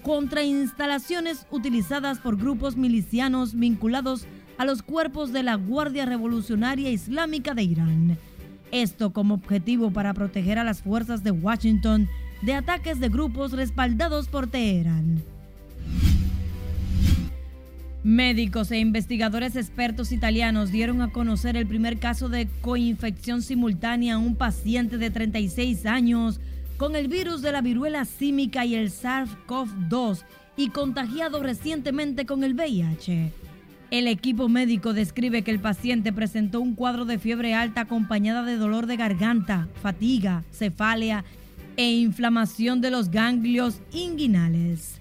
contra 0.02 0.44
instalaciones 0.44 1.48
utilizadas 1.52 2.20
por 2.20 2.38
grupos 2.38 2.78
milicianos 2.78 3.56
vinculados 3.56 4.28
a 4.58 4.64
los 4.64 4.82
cuerpos 4.82 5.34
de 5.34 5.44
la 5.44 5.56
Guardia 5.56 6.06
Revolucionaria 6.06 6.90
Islámica 6.90 7.54
de 7.54 7.64
Irán. 7.64 8.18
Esto 8.72 9.14
como 9.14 9.36
objetivo 9.36 9.92
para 9.92 10.14
proteger 10.14 10.60
a 10.60 10.64
las 10.64 10.82
fuerzas 10.82 11.24
de 11.24 11.32
Washington 11.32 12.08
de 12.42 12.54
ataques 12.54 13.00
de 13.00 13.10
grupos 13.10 13.52
respaldados 13.52 14.28
por 14.28 14.48
Teherán. 14.48 15.24
Médicos 18.04 18.70
e 18.70 18.78
investigadores 18.78 19.56
expertos 19.56 20.12
italianos 20.12 20.72
dieron 20.72 21.02
a 21.02 21.12
conocer 21.12 21.58
el 21.58 21.66
primer 21.66 21.98
caso 21.98 22.30
de 22.30 22.48
coinfección 22.62 23.42
simultánea 23.42 24.14
a 24.14 24.18
un 24.20 24.36
paciente 24.36 25.00
de 25.00 25.10
36 25.10 25.88
años 25.88 26.40
con 26.78 26.96
el 26.96 27.08
virus 27.08 27.42
de 27.42 27.52
la 27.52 27.62
viruela 27.62 28.06
símica 28.06 28.64
y 28.64 28.76
el 28.76 28.92
SARS-CoV-2 28.92 30.24
y 30.56 30.70
contagiado 30.70 31.42
recientemente 31.42 32.28
con 32.28 32.44
el 32.44 32.54
VIH. 32.54 33.45
El 33.96 34.10
equipo 34.10 34.50
médico 34.50 34.94
describe 34.94 35.42
que 35.44 35.52
el 35.52 35.62
paciente 35.62 36.12
presentó 36.12 36.60
un 36.60 36.75
cuadro 36.75 37.06
de 37.06 37.18
fiebre 37.18 37.54
alta 37.54 37.80
acompañada 37.80 38.44
de 38.44 38.58
dolor 38.58 38.88
de 38.88 38.98
garganta, 38.98 39.70
fatiga, 39.82 40.44
cefalia 40.52 41.24
e 41.78 41.94
inflamación 41.94 42.82
de 42.82 42.92
los 42.92 43.10
ganglios 43.10 43.80
inguinales. 43.94 45.00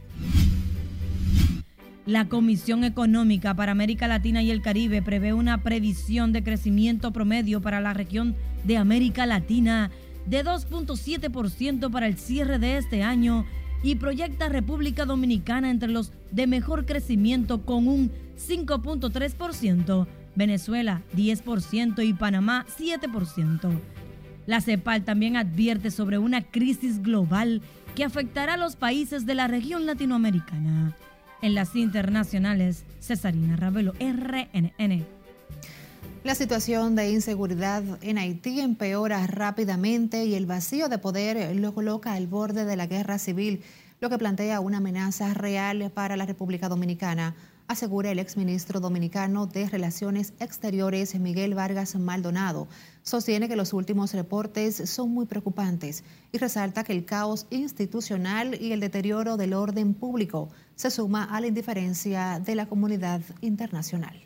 La 2.06 2.28
Comisión 2.28 2.84
Económica 2.84 3.56
para 3.56 3.72
América 3.72 4.06
Latina 4.06 4.44
y 4.44 4.52
el 4.52 4.62
Caribe 4.62 5.02
prevé 5.02 5.32
una 5.32 5.64
previsión 5.64 6.32
de 6.32 6.44
crecimiento 6.44 7.12
promedio 7.12 7.60
para 7.60 7.80
la 7.80 7.94
región 7.94 8.36
de 8.62 8.76
América 8.76 9.26
Latina 9.26 9.90
de 10.26 10.44
2.7% 10.44 11.90
para 11.90 12.06
el 12.06 12.16
cierre 12.16 12.60
de 12.60 12.76
este 12.76 13.02
año 13.02 13.44
y 13.82 13.96
proyecta 13.96 14.48
República 14.48 15.04
Dominicana 15.04 15.72
entre 15.72 15.88
los 15.88 16.12
de 16.30 16.46
mejor 16.46 16.86
crecimiento 16.86 17.62
con 17.62 17.88
un 17.88 18.12
5.3%, 18.38 20.06
Venezuela 20.34 21.02
10% 21.14 22.04
y 22.04 22.12
Panamá 22.12 22.66
7%. 22.78 23.80
La 24.46 24.60
CEPAL 24.60 25.04
también 25.04 25.36
advierte 25.36 25.90
sobre 25.90 26.18
una 26.18 26.42
crisis 26.42 27.02
global 27.02 27.62
que 27.94 28.04
afectará 28.04 28.54
a 28.54 28.58
los 28.58 28.76
países 28.76 29.24
de 29.24 29.34
la 29.34 29.48
región 29.48 29.86
latinoamericana. 29.86 30.96
En 31.40 31.54
las 31.54 31.76
internacionales, 31.76 32.84
Cesarina 33.00 33.56
Ravelo, 33.56 33.92
RNN. 34.00 35.06
La 36.24 36.34
situación 36.34 36.96
de 36.96 37.10
inseguridad 37.10 37.82
en 38.00 38.16
Haití 38.16 38.60
empeora 38.60 39.26
rápidamente 39.26 40.24
y 40.24 40.34
el 40.34 40.46
vacío 40.46 40.88
de 40.88 40.98
poder 40.98 41.54
lo 41.56 41.74
coloca 41.74 42.14
al 42.14 42.26
borde 42.26 42.64
de 42.64 42.76
la 42.76 42.86
guerra 42.86 43.18
civil, 43.18 43.62
lo 44.00 44.08
que 44.08 44.18
plantea 44.18 44.60
una 44.60 44.78
amenaza 44.78 45.34
real 45.34 45.90
para 45.92 46.16
la 46.16 46.24
República 46.24 46.68
Dominicana 46.68 47.34
asegura 47.68 48.10
el 48.10 48.18
exministro 48.18 48.80
dominicano 48.80 49.46
de 49.46 49.68
Relaciones 49.68 50.34
Exteriores 50.38 51.14
Miguel 51.18 51.54
Vargas 51.54 51.96
Maldonado. 51.96 52.68
Sostiene 53.02 53.48
que 53.48 53.56
los 53.56 53.72
últimos 53.72 54.12
reportes 54.12 54.76
son 54.90 55.10
muy 55.10 55.26
preocupantes 55.26 56.04
y 56.32 56.38
resalta 56.38 56.84
que 56.84 56.92
el 56.92 57.04
caos 57.04 57.46
institucional 57.50 58.60
y 58.60 58.72
el 58.72 58.80
deterioro 58.80 59.36
del 59.36 59.54
orden 59.54 59.94
público 59.94 60.50
se 60.74 60.90
suma 60.90 61.24
a 61.24 61.40
la 61.40 61.46
indiferencia 61.46 62.40
de 62.40 62.54
la 62.54 62.66
comunidad 62.66 63.22
internacional. 63.40 64.20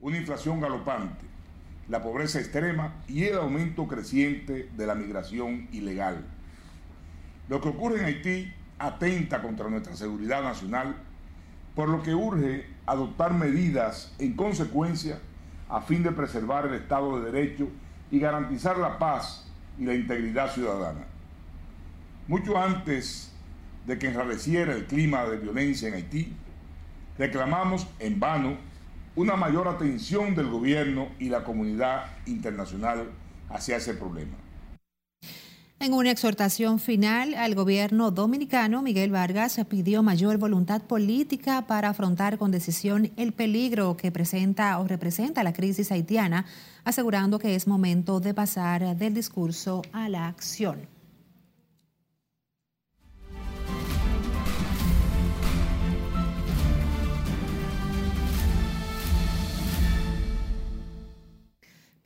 Una 0.00 0.16
inflación 0.16 0.60
galopante, 0.60 1.26
la 1.88 2.02
pobreza 2.02 2.40
extrema 2.40 3.02
y 3.06 3.24
el 3.24 3.36
aumento 3.36 3.86
creciente 3.86 4.70
de 4.76 4.86
la 4.86 4.94
migración 4.94 5.68
ilegal. 5.72 6.24
Lo 7.48 7.60
que 7.60 7.68
ocurre 7.68 7.98
en 7.98 8.04
Haití 8.06 8.52
atenta 8.78 9.42
contra 9.42 9.68
nuestra 9.68 9.94
seguridad 9.94 10.42
nacional 10.42 10.96
por 11.80 11.88
lo 11.88 12.02
que 12.02 12.14
urge 12.14 12.66
adoptar 12.84 13.32
medidas 13.32 14.12
en 14.18 14.34
consecuencia 14.34 15.18
a 15.66 15.80
fin 15.80 16.02
de 16.02 16.12
preservar 16.12 16.66
el 16.66 16.74
Estado 16.74 17.18
de 17.18 17.32
Derecho 17.32 17.68
y 18.10 18.18
garantizar 18.18 18.76
la 18.76 18.98
paz 18.98 19.50
y 19.78 19.86
la 19.86 19.94
integridad 19.94 20.52
ciudadana. 20.52 21.06
Mucho 22.28 22.58
antes 22.58 23.32
de 23.86 23.98
que 23.98 24.08
enrareciera 24.08 24.74
el 24.74 24.84
clima 24.84 25.24
de 25.24 25.38
violencia 25.38 25.88
en 25.88 25.94
Haití, 25.94 26.34
reclamamos 27.16 27.86
en 27.98 28.20
vano 28.20 28.58
una 29.16 29.36
mayor 29.36 29.66
atención 29.66 30.34
del 30.34 30.50
gobierno 30.50 31.08
y 31.18 31.30
la 31.30 31.44
comunidad 31.44 32.08
internacional 32.26 33.08
hacia 33.48 33.78
ese 33.78 33.94
problema. 33.94 34.36
En 35.82 35.94
una 35.94 36.10
exhortación 36.10 36.78
final 36.78 37.32
al 37.32 37.54
gobierno 37.54 38.10
dominicano, 38.10 38.82
Miguel 38.82 39.12
Vargas 39.12 39.58
pidió 39.66 40.02
mayor 40.02 40.36
voluntad 40.36 40.82
política 40.82 41.66
para 41.66 41.88
afrontar 41.88 42.36
con 42.36 42.50
decisión 42.50 43.10
el 43.16 43.32
peligro 43.32 43.96
que 43.96 44.12
presenta 44.12 44.78
o 44.78 44.86
representa 44.86 45.42
la 45.42 45.54
crisis 45.54 45.90
haitiana, 45.90 46.44
asegurando 46.84 47.38
que 47.38 47.54
es 47.54 47.66
momento 47.66 48.20
de 48.20 48.34
pasar 48.34 48.94
del 48.94 49.14
discurso 49.14 49.80
a 49.90 50.10
la 50.10 50.28
acción. 50.28 50.99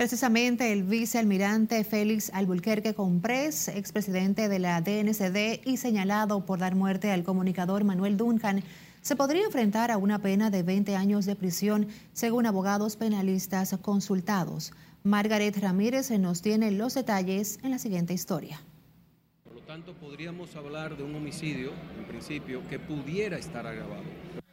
Precisamente 0.04 0.70
el 0.70 0.82
vicealmirante 0.82 1.82
Félix 1.82 2.30
Albuquerque 2.34 2.92
Comprés, 2.92 3.68
expresidente 3.68 4.50
de 4.50 4.58
la 4.58 4.82
DNCD 4.82 5.66
y 5.66 5.78
señalado 5.78 6.44
por 6.44 6.58
dar 6.58 6.74
muerte 6.74 7.10
al 7.10 7.24
comunicador 7.24 7.84
Manuel 7.84 8.18
Duncan, 8.18 8.62
se 9.00 9.16
podría 9.16 9.46
enfrentar 9.46 9.90
a 9.90 9.96
una 9.96 10.18
pena 10.18 10.50
de 10.50 10.62
20 10.62 10.94
años 10.94 11.24
de 11.24 11.36
prisión, 11.36 11.88
según 12.12 12.44
abogados 12.44 12.96
penalistas 12.96 13.74
consultados. 13.80 14.74
Margaret 15.04 15.56
Ramírez 15.56 16.10
nos 16.10 16.42
tiene 16.42 16.70
los 16.70 16.92
detalles 16.92 17.58
en 17.62 17.70
la 17.70 17.78
siguiente 17.78 18.12
historia. 18.12 18.60
Por 19.42 19.54
lo 19.54 19.62
tanto, 19.62 19.94
podríamos 19.94 20.54
hablar 20.54 20.98
de 20.98 21.02
un 21.02 21.14
homicidio, 21.14 21.72
en 21.98 22.04
principio, 22.04 22.60
que 22.68 22.78
pudiera 22.78 23.38
estar 23.38 23.66
agravado. 23.66 24.02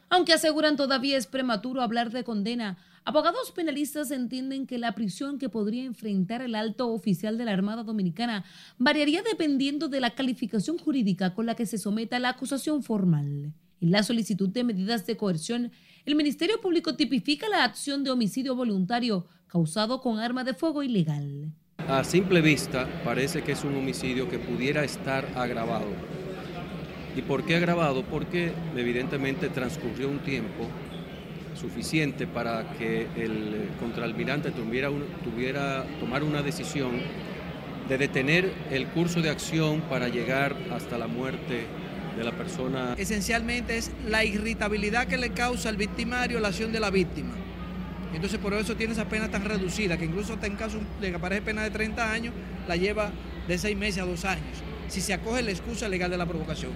Aunque 0.08 0.32
aseguran 0.32 0.78
todavía 0.78 1.18
es 1.18 1.28
prematuro 1.28 1.82
hablar 1.82 2.12
de 2.12 2.24
condena, 2.24 2.78
Abogados 3.04 3.52
penalistas 3.52 4.12
entienden 4.12 4.68
que 4.68 4.78
la 4.78 4.94
prisión 4.94 5.40
que 5.40 5.50
podría 5.50 5.86
enfrentar 5.86 6.44
el 6.44 6.54
alto 6.54 6.94
oficial 6.94 7.36
de 7.36 7.46
la 7.46 7.52
Armada 7.52 7.84
Dominicana 7.84 8.46
variaría 8.78 9.24
dependiendo 9.24 9.88
de 9.88 10.00
la 10.00 10.12
calificación 10.12 10.78
jurídica 10.78 11.34
con 11.34 11.48
la 11.48 11.56
que 11.56 11.66
se 11.66 11.80
someta 11.80 12.20
la 12.20 12.30
acusación 12.30 12.84
formal. 12.84 13.54
En 13.82 13.92
la 13.92 14.04
solicitud 14.04 14.50
de 14.50 14.64
medidas 14.64 15.08
de 15.08 15.18
coerción, 15.18 15.72
el 16.06 16.14
Ministerio 16.14 16.62
Público 16.62 16.96
tipifica 16.96 17.50
la 17.50 17.64
acción 17.64 18.04
de 18.04 18.12
homicidio 18.12 18.56
voluntario 18.56 19.26
causado 19.48 20.00
con 20.00 20.20
arma 20.20 20.44
de 20.44 20.54
fuego 20.54 20.84
ilegal. 20.84 21.52
A 21.88 22.04
simple 22.04 22.42
vista 22.42 22.88
parece 23.04 23.42
que 23.42 23.54
es 23.54 23.64
un 23.64 23.76
homicidio 23.76 24.30
que 24.30 24.38
pudiera 24.38 24.84
estar 24.84 25.26
agravado. 25.36 25.88
¿Y 27.16 27.24
por 27.24 27.44
qué 27.46 27.56
agravado? 27.56 28.04
Porque 28.04 28.54
evidentemente 28.76 29.50
transcurrió 29.50 30.08
un 30.08 30.20
tiempo 30.20 30.68
suficiente 31.62 32.26
para 32.26 32.74
que 32.74 33.08
el 33.16 33.70
contraalmirante 33.80 34.52
tuviera, 34.52 34.90
tuviera 35.24 35.86
tomar 36.00 36.24
una 36.24 36.42
decisión 36.42 36.92
de 37.88 37.98
detener 37.98 38.52
el 38.72 38.88
curso 38.88 39.22
de 39.22 39.30
acción 39.30 39.82
para 39.82 40.08
llegar 40.08 40.56
hasta 40.74 40.98
la 40.98 41.08
muerte 41.08 41.66
de 42.18 42.24
la 42.24 42.32
persona. 42.32 42.96
Esencialmente 42.98 43.78
es 43.78 43.92
la 44.08 44.26
irritabilidad 44.26 45.08
que 45.08 45.18
le 45.18 45.30
causa 45.30 45.70
al 45.70 45.78
victimario 45.78 46.40
la 46.40 46.50
acción 46.50 46.72
de 46.72 46.80
la 46.80 46.90
víctima. 46.90 47.36
Entonces 48.14 48.40
por 48.40 48.54
eso 48.54 48.76
tiene 48.76 48.94
esa 48.94 49.08
pena 49.08 49.30
tan 49.30 49.46
reducida, 49.46 49.98
que 49.98 50.06
incluso 50.06 50.38
en 50.42 50.56
caso 50.56 50.80
de 51.00 51.12
que 51.12 51.16
aparece 51.16 51.42
pena 51.44 51.64
de 51.64 51.70
30 51.70 52.12
años, 52.12 52.34
la 52.68 52.76
lleva 52.76 53.12
de 53.48 53.58
6 53.58 53.78
meses 53.78 54.02
a 54.02 54.06
2 54.06 54.26
años, 54.26 54.58
si 54.92 55.00
se 55.00 55.14
acoge 55.14 55.42
la 55.42 55.52
excusa 55.52 55.88
legal 55.88 56.12
de 56.12 56.18
la 56.18 56.26
provocación 56.26 56.72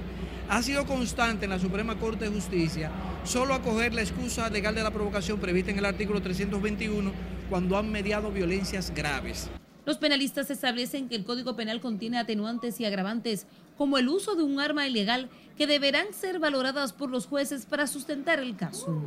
ha 0.48 0.64
sido 0.64 0.86
constante 0.86 1.46
en 1.46 1.52
la 1.52 1.60
Suprema 1.60 2.00
Corte 2.00 2.26
de 2.26 2.32
Justicia 2.32 2.90
solo 3.26 3.54
acoger 3.54 3.94
la 3.94 4.02
excusa 4.02 4.50
legal 4.50 4.74
de 4.74 4.84
la 4.84 4.92
provocación 4.92 5.38
prevista 5.38 5.72
en 5.72 5.80
el 5.80 5.86
artículo 5.86 6.22
321 6.22 7.12
cuando 7.50 7.78
han 7.78 7.92
mediado 7.92 8.32
violencias 8.32 8.94
graves. 8.96 9.50
Los 9.86 9.98
penalistas 9.98 10.50
establecen 10.50 11.10
que 11.10 11.16
el 11.16 11.26
Código 11.26 11.58
Penal 11.58 11.82
contiene 11.82 12.18
atenuantes 12.18 12.80
y 12.80 12.86
agravantes 12.86 13.48
como 13.78 13.98
el 13.98 14.08
uso 14.08 14.36
de 14.36 14.44
un 14.44 14.62
arma 14.62 14.88
ilegal 14.88 15.30
que 15.58 15.68
deberán 15.68 16.14
ser 16.14 16.40
valoradas 16.40 16.94
por 16.94 17.10
los 17.10 17.28
jueces 17.28 17.66
para 17.66 17.86
sustentar 17.86 18.40
el 18.40 18.56
caso. 18.56 19.02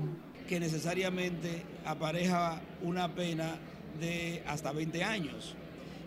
Que 0.46 0.60
necesariamente 0.60 1.62
apareja 1.84 2.60
una 2.82 3.14
pena 3.14 3.56
de 3.98 4.42
hasta 4.46 4.70
20 4.70 5.02
años. 5.02 5.54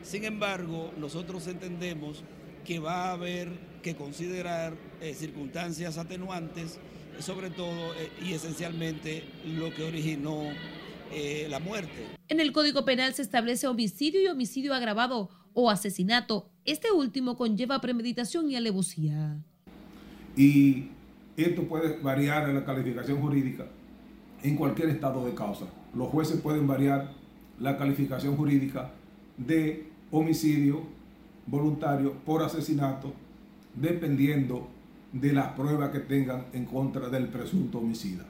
Sin 0.04 0.24
embargo, 0.24 0.94
nosotros 0.98 1.48
entendemos 1.48 2.24
que 2.66 2.80
va 2.80 3.10
a 3.10 3.12
haber 3.14 3.50
que 3.82 3.96
considerar 3.96 4.74
eh, 5.02 5.14
circunstancias 5.14 5.98
atenuantes, 5.98 6.80
sobre 7.20 7.50
todo 7.50 7.94
eh, 7.96 8.10
y 8.24 8.34
esencialmente 8.34 9.24
lo 9.46 9.74
que 9.74 9.84
originó 9.84 10.44
eh, 11.12 11.48
la 11.50 11.60
muerte. 11.60 12.08
En 12.28 12.40
el 12.40 12.52
Código 12.52 12.86
Penal 12.86 13.14
se 13.14 13.22
establece 13.22 13.68
homicidio 13.68 14.22
y 14.22 14.28
homicidio 14.28 14.74
agravado 14.74 15.30
o 15.54 15.70
asesinato. 15.70 16.50
Este 16.64 16.92
último 16.92 17.36
conlleva 17.36 17.82
premeditación 17.82 18.50
y 18.50 18.56
alevosía. 18.56 19.38
Y 20.38 20.88
esto 21.36 21.64
puede 21.64 22.00
variar 22.00 22.48
en 22.48 22.56
la 22.56 22.66
calificación 22.66 23.20
jurídica 23.20 23.68
en 24.44 24.56
cualquier 24.56 24.90
estado 24.90 25.26
de 25.26 25.34
causa. 25.34 25.66
Los 25.94 26.10
jueces 26.10 26.40
pueden 26.40 26.68
variar 26.68 27.14
la 27.60 27.78
calificación 27.78 28.36
jurídica 28.38 28.92
de 29.38 29.88
homicidio 30.12 30.84
voluntario 31.46 32.14
por 32.26 32.44
asesinato, 32.44 33.14
dependiendo 33.76 34.70
de 35.12 35.34
las 35.34 35.54
pruebas 35.54 35.92
que 35.92 36.00
tengan 36.00 36.48
en 36.54 36.66
contra 36.66 37.10
del 37.10 37.28
presunto 37.28 37.80
homicida. 37.80 38.26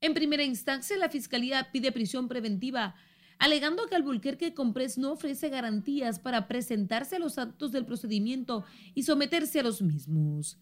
En 0.00 0.14
primera 0.14 0.44
instancia, 0.44 0.96
la 0.96 1.08
Fiscalía 1.08 1.68
pide 1.72 1.92
prisión 1.92 2.28
preventiva, 2.28 2.94
alegando 3.38 3.86
que 3.86 3.96
Albuquerque 3.96 4.54
Comprés 4.54 4.98
no 4.98 5.12
ofrece 5.12 5.48
garantías 5.48 6.18
para 6.18 6.48
presentarse 6.48 7.16
a 7.16 7.18
los 7.18 7.38
actos 7.38 7.72
del 7.72 7.86
procedimiento 7.86 8.64
y 8.94 9.02
someterse 9.02 9.60
a 9.60 9.62
los 9.62 9.82
mismos. 9.82 10.58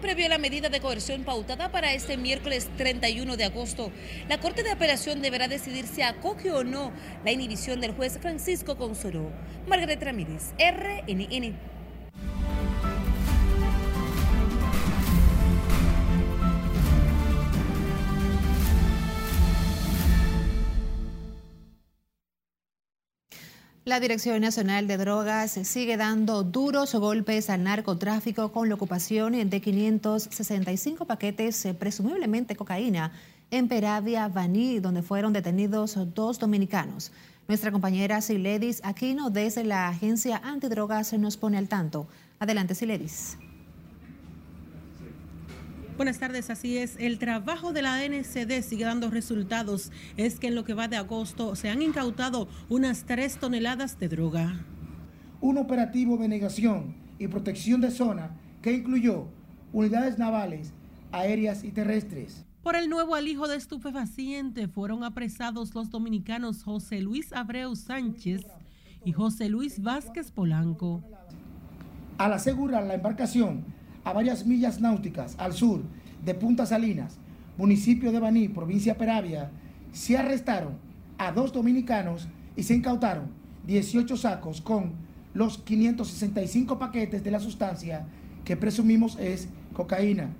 Previo 0.00 0.26
a 0.26 0.28
la 0.28 0.38
medida 0.38 0.68
de 0.68 0.80
coerción 0.80 1.24
pautada 1.24 1.72
para 1.72 1.92
este 1.92 2.16
miércoles 2.16 2.68
31 2.76 3.36
de 3.36 3.44
agosto, 3.44 3.90
la 4.28 4.38
Corte 4.38 4.62
de 4.62 4.70
Apelación 4.70 5.20
deberá 5.20 5.48
decidir 5.48 5.88
si 5.88 6.02
acoge 6.02 6.52
o 6.52 6.62
no 6.62 6.92
la 7.24 7.32
inhibición 7.32 7.80
del 7.80 7.94
juez 7.94 8.16
Francisco 8.20 8.76
Consoro. 8.76 9.32
Margaret 9.66 10.00
Ramírez, 10.00 10.52
RNN. 10.56 11.77
La 23.88 24.00
Dirección 24.00 24.38
Nacional 24.42 24.86
de 24.86 24.98
Drogas 24.98 25.52
sigue 25.62 25.96
dando 25.96 26.42
duros 26.42 26.94
golpes 26.94 27.48
al 27.48 27.62
narcotráfico 27.62 28.52
con 28.52 28.68
la 28.68 28.74
ocupación 28.74 29.48
de 29.48 29.60
565 29.62 31.06
paquetes, 31.06 31.64
eh, 31.64 31.72
presumiblemente 31.72 32.54
cocaína, 32.54 33.12
en 33.50 33.66
Peravia, 33.66 34.28
Baní, 34.28 34.78
donde 34.78 35.00
fueron 35.00 35.32
detenidos 35.32 35.96
dos 36.14 36.38
dominicanos. 36.38 37.12
Nuestra 37.48 37.72
compañera 37.72 38.20
Siledis 38.20 38.82
Aquino 38.84 39.30
desde 39.30 39.64
la 39.64 39.88
Agencia 39.88 40.38
Antidrogas 40.44 41.14
nos 41.14 41.38
pone 41.38 41.56
al 41.56 41.68
tanto. 41.68 42.06
Adelante, 42.40 42.74
Siledis. 42.74 43.38
Buenas 45.98 46.20
tardes, 46.20 46.48
así 46.48 46.78
es. 46.78 46.94
El 47.00 47.18
trabajo 47.18 47.72
de 47.72 47.82
la 47.82 48.04
NCD 48.04 48.62
sigue 48.62 48.84
dando 48.84 49.10
resultados. 49.10 49.90
Es 50.16 50.38
que 50.38 50.46
en 50.46 50.54
lo 50.54 50.62
que 50.62 50.72
va 50.72 50.86
de 50.86 50.96
agosto 50.96 51.56
se 51.56 51.70
han 51.70 51.82
incautado 51.82 52.46
unas 52.68 53.02
tres 53.02 53.36
toneladas 53.38 53.98
de 53.98 54.06
droga. 54.06 54.60
Un 55.40 55.58
operativo 55.58 56.16
de 56.16 56.28
negación 56.28 56.94
y 57.18 57.26
protección 57.26 57.80
de 57.80 57.90
zona 57.90 58.30
que 58.62 58.74
incluyó 58.74 59.26
unidades 59.72 60.18
navales, 60.18 60.72
aéreas 61.10 61.64
y 61.64 61.72
terrestres. 61.72 62.44
Por 62.62 62.76
el 62.76 62.88
nuevo 62.88 63.16
alijo 63.16 63.48
de 63.48 63.56
estupefaciente 63.56 64.68
fueron 64.68 65.02
apresados 65.02 65.74
los 65.74 65.90
dominicanos 65.90 66.62
José 66.62 67.00
Luis 67.00 67.32
Abreu 67.32 67.74
Sánchez 67.74 68.46
y 69.04 69.10
José 69.10 69.48
Luis 69.48 69.82
Vázquez 69.82 70.30
Polanco. 70.30 71.02
Al 72.18 72.34
asegurar 72.34 72.84
la 72.84 72.94
embarcación 72.94 73.64
a 74.08 74.12
varias 74.14 74.46
millas 74.46 74.80
náuticas 74.80 75.34
al 75.38 75.52
sur 75.52 75.82
de 76.24 76.34
Punta 76.34 76.64
Salinas, 76.64 77.18
municipio 77.58 78.10
de 78.10 78.18
Baní, 78.18 78.48
provincia 78.48 78.94
de 78.94 78.98
Peravia, 78.98 79.50
se 79.92 80.16
arrestaron 80.16 80.78
a 81.18 81.30
dos 81.30 81.52
dominicanos 81.52 82.26
y 82.56 82.62
se 82.62 82.74
incautaron 82.74 83.26
18 83.66 84.16
sacos 84.16 84.62
con 84.62 84.92
los 85.34 85.58
565 85.58 86.78
paquetes 86.78 87.22
de 87.22 87.30
la 87.30 87.38
sustancia 87.38 88.06
que 88.46 88.56
presumimos 88.56 89.18
es 89.18 89.50
cocaína. 89.74 90.30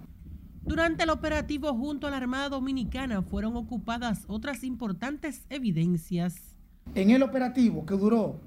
Durante 0.62 1.04
el 1.04 1.10
operativo 1.10 1.74
junto 1.74 2.06
a 2.06 2.10
la 2.10 2.16
Armada 2.16 2.48
Dominicana 2.48 3.20
fueron 3.20 3.54
ocupadas 3.54 4.24
otras 4.28 4.64
importantes 4.64 5.44
evidencias. 5.50 6.56
En 6.94 7.10
el 7.10 7.22
operativo, 7.22 7.84
que 7.84 7.94
duró 7.94 8.40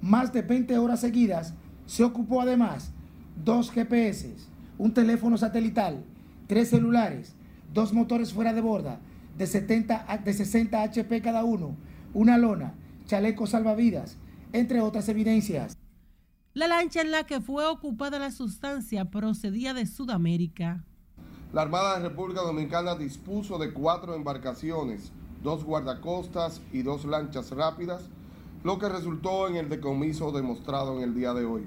más 0.00 0.32
de 0.32 0.42
20 0.42 0.78
horas 0.78 1.00
seguidas, 1.00 1.54
se 1.86 2.04
ocupó 2.04 2.40
además 2.40 2.92
dos 3.44 3.70
GPS, 3.70 4.49
un 4.80 4.94
teléfono 4.94 5.36
satelital, 5.36 6.02
tres 6.46 6.70
celulares, 6.70 7.34
dos 7.74 7.92
motores 7.92 8.32
fuera 8.32 8.54
de 8.54 8.62
borda 8.62 8.98
de, 9.36 9.46
70, 9.46 10.22
de 10.24 10.32
60 10.32 10.82
HP 10.82 11.20
cada 11.20 11.44
uno, 11.44 11.76
una 12.14 12.38
lona, 12.38 12.72
chaleco 13.04 13.46
salvavidas, 13.46 14.16
entre 14.54 14.80
otras 14.80 15.06
evidencias. 15.10 15.76
La 16.54 16.66
lancha 16.66 17.02
en 17.02 17.10
la 17.10 17.24
que 17.24 17.42
fue 17.42 17.66
ocupada 17.66 18.18
la 18.18 18.30
sustancia 18.30 19.10
procedía 19.10 19.74
de 19.74 19.84
Sudamérica. 19.84 20.82
La 21.52 21.60
Armada 21.60 21.98
de 21.98 22.08
República 22.08 22.40
Dominicana 22.40 22.94
dispuso 22.94 23.58
de 23.58 23.74
cuatro 23.74 24.14
embarcaciones, 24.14 25.12
dos 25.42 25.62
guardacostas 25.62 26.62
y 26.72 26.80
dos 26.80 27.04
lanchas 27.04 27.50
rápidas, 27.50 28.08
lo 28.64 28.78
que 28.78 28.88
resultó 28.88 29.46
en 29.46 29.56
el 29.56 29.68
decomiso 29.68 30.32
demostrado 30.32 30.96
en 30.96 31.04
el 31.04 31.14
día 31.14 31.34
de 31.34 31.44
hoy. 31.44 31.66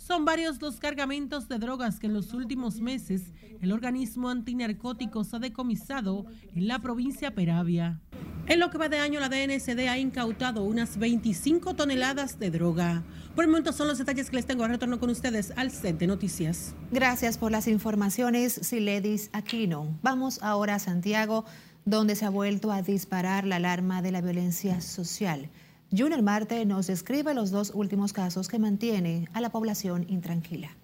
Son 0.00 0.24
varios 0.24 0.62
los 0.62 0.80
cargamentos 0.80 1.46
de 1.46 1.58
drogas 1.58 2.00
que 2.00 2.06
en 2.06 2.14
los 2.14 2.32
últimos 2.32 2.80
meses 2.80 3.34
el 3.60 3.70
organismo 3.70 4.30
antinarcóticos 4.30 5.34
ha 5.34 5.38
decomisado 5.38 6.24
en 6.54 6.68
la 6.68 6.78
provincia 6.78 7.34
Peravia. 7.34 8.00
En 8.46 8.60
lo 8.60 8.70
que 8.70 8.78
va 8.78 8.88
de 8.88 8.98
año, 8.98 9.20
la 9.20 9.28
DNCD 9.28 9.88
ha 9.88 9.98
incautado 9.98 10.64
unas 10.64 10.96
25 10.96 11.74
toneladas 11.74 12.38
de 12.38 12.50
droga. 12.50 13.02
Por 13.34 13.44
el 13.44 13.50
momento 13.50 13.74
son 13.74 13.88
los 13.88 13.98
detalles 13.98 14.30
que 14.30 14.36
les 14.36 14.46
tengo. 14.46 14.66
Retorno 14.66 14.98
con 14.98 15.10
ustedes 15.10 15.52
al 15.54 15.70
set 15.70 16.00
noticias. 16.00 16.74
Gracias 16.90 17.36
por 17.36 17.52
las 17.52 17.68
informaciones, 17.68 18.54
Siledis 18.54 19.28
Aquino. 19.34 19.98
Vamos 20.02 20.42
ahora 20.42 20.76
a 20.76 20.78
Santiago, 20.78 21.44
donde 21.84 22.16
se 22.16 22.24
ha 22.24 22.30
vuelto 22.30 22.72
a 22.72 22.80
disparar 22.80 23.46
la 23.46 23.56
alarma 23.56 24.00
de 24.00 24.12
la 24.12 24.22
violencia 24.22 24.80
social. 24.80 25.50
Junior 25.92 26.22
Marte 26.22 26.64
nos 26.66 26.86
describe 26.86 27.34
los 27.34 27.50
dos 27.50 27.72
últimos 27.74 28.12
casos 28.12 28.46
que 28.46 28.60
mantiene 28.60 29.28
a 29.32 29.40
la 29.40 29.50
población 29.50 30.06
intranquila. 30.08 30.76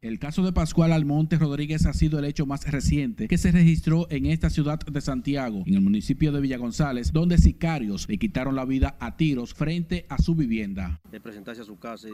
El 0.00 0.18
caso 0.18 0.42
de 0.42 0.54
Pascual 0.54 0.94
Almonte 0.94 1.36
Rodríguez 1.36 1.84
ha 1.84 1.92
sido 1.92 2.18
el 2.18 2.24
hecho 2.24 2.46
más 2.46 2.66
reciente 2.70 3.28
que 3.28 3.36
se 3.36 3.52
registró 3.52 4.06
en 4.08 4.24
esta 4.24 4.48
ciudad 4.48 4.78
de 4.78 5.02
Santiago, 5.02 5.64
en 5.66 5.74
el 5.74 5.82
municipio 5.82 6.32
de 6.32 6.40
Villa 6.40 6.56
González, 6.56 7.12
donde 7.12 7.36
sicarios 7.36 8.08
le 8.08 8.16
quitaron 8.16 8.56
la 8.56 8.64
vida 8.64 8.96
a 9.00 9.18
tiros 9.18 9.52
frente 9.52 10.06
a 10.08 10.16
su 10.16 10.34
vivienda. 10.34 10.98
De 11.12 11.20
presentarse 11.20 11.60
a 11.60 11.66
su 11.66 11.78
casa 11.78 12.08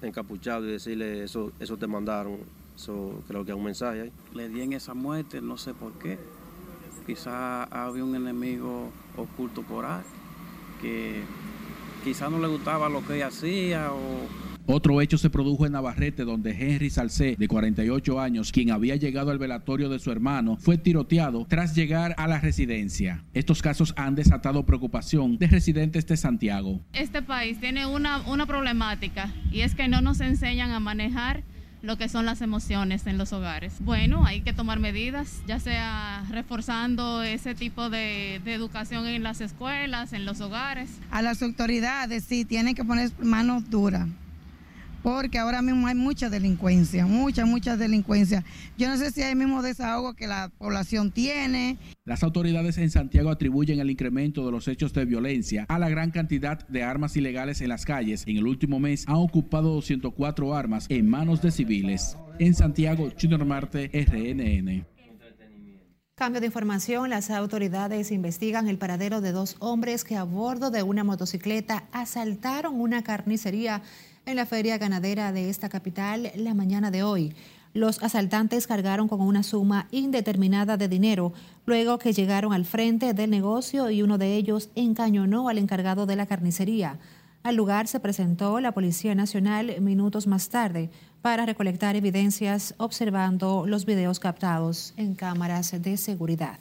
encapuchado 0.00 0.66
y 0.66 0.72
decirle 0.72 1.22
eso, 1.22 1.52
eso 1.60 1.76
te 1.76 1.86
mandaron, 1.86 2.38
eso 2.74 3.22
creo 3.28 3.44
que 3.44 3.50
es 3.50 3.58
un 3.58 3.64
mensaje 3.64 4.00
ahí. 4.00 4.12
Le 4.34 4.48
di 4.48 4.62
en 4.62 4.72
esa 4.72 4.94
muerte, 4.94 5.42
no 5.42 5.58
sé 5.58 5.74
por 5.74 5.98
qué. 5.98 6.18
Quizá 7.06 7.64
había 7.64 8.04
un 8.04 8.16
enemigo 8.16 8.88
oculto 9.18 9.62
por 9.62 9.84
ahí 9.84 10.00
que 10.80 11.22
quizá 12.04 12.28
no 12.30 12.38
le 12.38 12.48
gustaba 12.48 12.88
lo 12.88 13.06
que 13.06 13.16
ella 13.16 13.28
hacía 13.28 13.92
o 13.92 14.50
otro 14.72 15.00
hecho 15.00 15.18
se 15.18 15.30
produjo 15.30 15.66
en 15.66 15.72
Navarrete, 15.72 16.24
donde 16.24 16.52
Henry 16.52 16.90
Salcé, 16.90 17.34
de 17.36 17.48
48 17.48 18.20
años, 18.20 18.52
quien 18.52 18.70
había 18.70 18.94
llegado 18.94 19.32
al 19.32 19.38
velatorio 19.38 19.88
de 19.88 19.98
su 19.98 20.12
hermano, 20.12 20.58
fue 20.58 20.78
tiroteado 20.78 21.44
tras 21.48 21.74
llegar 21.74 22.14
a 22.16 22.28
la 22.28 22.38
residencia. 22.38 23.24
Estos 23.34 23.62
casos 23.62 23.92
han 23.96 24.14
desatado 24.14 24.64
preocupación 24.64 25.38
de 25.38 25.48
residentes 25.48 26.06
de 26.06 26.16
Santiago. 26.16 26.80
Este 26.92 27.20
país 27.20 27.58
tiene 27.58 27.86
una, 27.86 28.20
una 28.28 28.46
problemática 28.46 29.32
y 29.50 29.62
es 29.62 29.74
que 29.74 29.88
no 29.88 30.02
nos 30.02 30.20
enseñan 30.20 30.70
a 30.70 30.78
manejar 30.78 31.42
lo 31.82 31.96
que 31.96 32.08
son 32.08 32.26
las 32.26 32.40
emociones 32.40 33.06
en 33.06 33.18
los 33.18 33.32
hogares. 33.32 33.74
Bueno, 33.80 34.24
hay 34.26 34.42
que 34.42 34.52
tomar 34.52 34.80
medidas, 34.80 35.40
ya 35.46 35.58
sea 35.58 36.24
reforzando 36.30 37.22
ese 37.22 37.54
tipo 37.54 37.90
de, 37.90 38.36
educación 38.46 39.06
en 39.06 39.22
las 39.22 39.40
escuelas, 39.40 40.12
en 40.12 40.24
los 40.24 40.40
hogares. 40.40 40.90
A 41.10 41.22
las 41.22 41.42
autoridades 41.42 42.24
sí, 42.24 42.44
tienen 42.44 42.74
que 42.74 42.84
poner 42.84 43.10
manos 43.22 43.70
duras 43.70 44.08
porque 45.02 45.38
ahora 45.38 45.62
mismo 45.62 45.86
hay 45.86 45.94
mucha 45.94 46.28
delincuencia, 46.28 47.06
mucha, 47.06 47.46
mucha 47.46 47.76
delincuencia. 47.76 48.44
Yo 48.76 48.88
no 48.88 48.96
sé 48.96 49.10
si 49.10 49.22
hay 49.22 49.32
el 49.32 49.36
mismo 49.36 49.62
desahogo 49.62 50.14
que 50.14 50.26
la 50.26 50.50
población 50.58 51.10
tiene. 51.10 51.78
Las 52.04 52.22
autoridades 52.22 52.78
en 52.78 52.90
Santiago 52.90 53.30
atribuyen 53.30 53.80
el 53.80 53.90
incremento 53.90 54.44
de 54.44 54.52
los 54.52 54.68
hechos 54.68 54.92
de 54.92 55.04
violencia 55.04 55.66
a 55.68 55.78
la 55.78 55.88
gran 55.88 56.10
cantidad 56.10 56.66
de 56.68 56.82
armas 56.82 57.16
ilegales 57.16 57.60
en 57.60 57.68
las 57.68 57.84
calles. 57.84 58.24
En 58.26 58.36
el 58.36 58.46
último 58.46 58.80
mes 58.80 59.04
han 59.06 59.16
ocupado 59.16 59.74
204 59.74 60.54
armas 60.54 60.86
en 60.88 61.08
manos 61.08 61.42
de 61.42 61.50
civiles. 61.50 62.16
En 62.38 62.54
Santiago, 62.54 63.10
Junior 63.20 63.44
Marte, 63.44 63.90
RNN. 63.92 64.86
Cambio 66.20 66.40
de 66.40 66.48
información, 66.48 67.08
las 67.08 67.30
autoridades 67.30 68.12
investigan 68.12 68.68
el 68.68 68.76
paradero 68.76 69.22
de 69.22 69.32
dos 69.32 69.56
hombres 69.58 70.04
que 70.04 70.16
a 70.16 70.22
bordo 70.22 70.70
de 70.70 70.82
una 70.82 71.02
motocicleta 71.02 71.84
asaltaron 71.92 72.78
una 72.78 73.02
carnicería 73.02 73.80
en 74.26 74.36
la 74.36 74.46
feria 74.46 74.78
ganadera 74.78 75.32
de 75.32 75.50
esta 75.50 75.68
capital 75.68 76.30
la 76.36 76.54
mañana 76.54 76.90
de 76.90 77.02
hoy. 77.02 77.34
Los 77.72 78.02
asaltantes 78.02 78.66
cargaron 78.66 79.06
con 79.06 79.20
una 79.20 79.42
suma 79.42 79.86
indeterminada 79.92 80.76
de 80.76 80.88
dinero 80.88 81.32
luego 81.66 81.98
que 81.98 82.12
llegaron 82.12 82.52
al 82.52 82.64
frente 82.64 83.14
del 83.14 83.30
negocio 83.30 83.90
y 83.90 84.02
uno 84.02 84.18
de 84.18 84.34
ellos 84.34 84.70
encañonó 84.74 85.48
al 85.48 85.58
encargado 85.58 86.04
de 86.06 86.16
la 86.16 86.26
carnicería. 86.26 86.98
Al 87.42 87.56
lugar 87.56 87.86
se 87.86 88.00
presentó 88.00 88.60
la 88.60 88.72
Policía 88.72 89.14
Nacional 89.14 89.80
minutos 89.80 90.26
más 90.26 90.48
tarde 90.48 90.90
para 91.22 91.46
recolectar 91.46 91.96
evidencias 91.96 92.74
observando 92.78 93.64
los 93.66 93.86
videos 93.86 94.18
captados 94.18 94.92
en 94.96 95.14
cámaras 95.14 95.80
de 95.80 95.96
seguridad. 95.96 96.58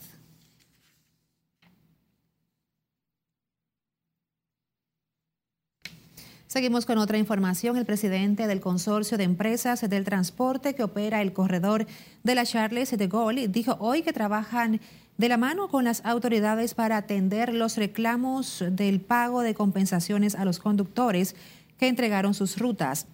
Seguimos 6.50 6.88
con 6.88 6.98
otra 6.98 7.20
información. 7.20 7.78
El 7.78 7.86
presidente 7.86 8.48
del 8.48 8.60
Consorcio 8.60 9.20
de 9.20 9.24
Empresas 9.24 9.88
del 9.88 10.04
Transporte 10.04 10.74
que 10.74 10.82
opera 10.82 11.22
el 11.22 11.32
corredor 11.32 11.86
de 12.24 12.34
la 12.34 12.44
Charles 12.44 12.90
de 12.90 13.08
Gaulle 13.08 13.48
dijo 13.48 13.78
hoy 13.80 14.02
que 14.02 14.14
trabajan 14.14 14.82
de 15.16 15.30
la 15.30 15.38
mano 15.38 15.68
con 15.68 15.84
las 15.84 16.04
autoridades 16.04 16.74
para 16.74 16.98
atender 16.98 17.54
los 17.54 17.78
reclamos 17.78 18.64
del 18.72 19.00
pago 19.00 19.42
de 19.42 19.54
compensaciones 19.54 20.34
a 20.34 20.44
los 20.44 20.58
conductores 20.58 21.36
que 21.78 21.88
entregaron 21.88 22.34
sus 22.34 22.58
rutas. 22.58 23.06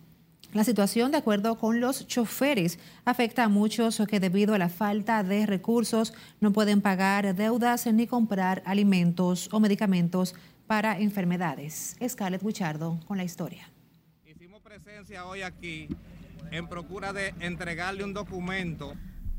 La 0.53 0.63
situación, 0.63 1.11
de 1.11 1.17
acuerdo 1.17 1.57
con 1.57 1.81
los 1.81 2.07
choferes, 2.07 2.79
afecta 3.03 3.43
a 3.43 3.49
muchos 3.49 4.01
que 4.07 4.21
debido 4.21 4.53
a 4.53 4.57
la 4.57 4.69
falta 4.69 5.23
de 5.23 5.45
recursos 5.45 6.13
no 6.39 6.53
pueden 6.53 6.79
pagar 6.79 7.35
deudas 7.35 7.85
ni 7.87 8.07
comprar 8.07 8.63
alimentos 8.65 9.49
o 9.51 9.59
medicamentos 9.59 10.35
para 10.67 10.99
enfermedades. 10.99 11.95
Scarlett 12.07 12.41
Buchardo 12.41 12.99
con 13.07 13.17
la 13.17 13.23
historia. 13.23 13.69
Hicimos 14.25 14.61
presencia 14.61 15.25
hoy 15.25 15.41
aquí 15.41 15.87
en 16.51 16.67
procura 16.67 17.13
de 17.13 17.33
entregarle 17.39 18.03
un 18.03 18.13
documento. 18.13 18.93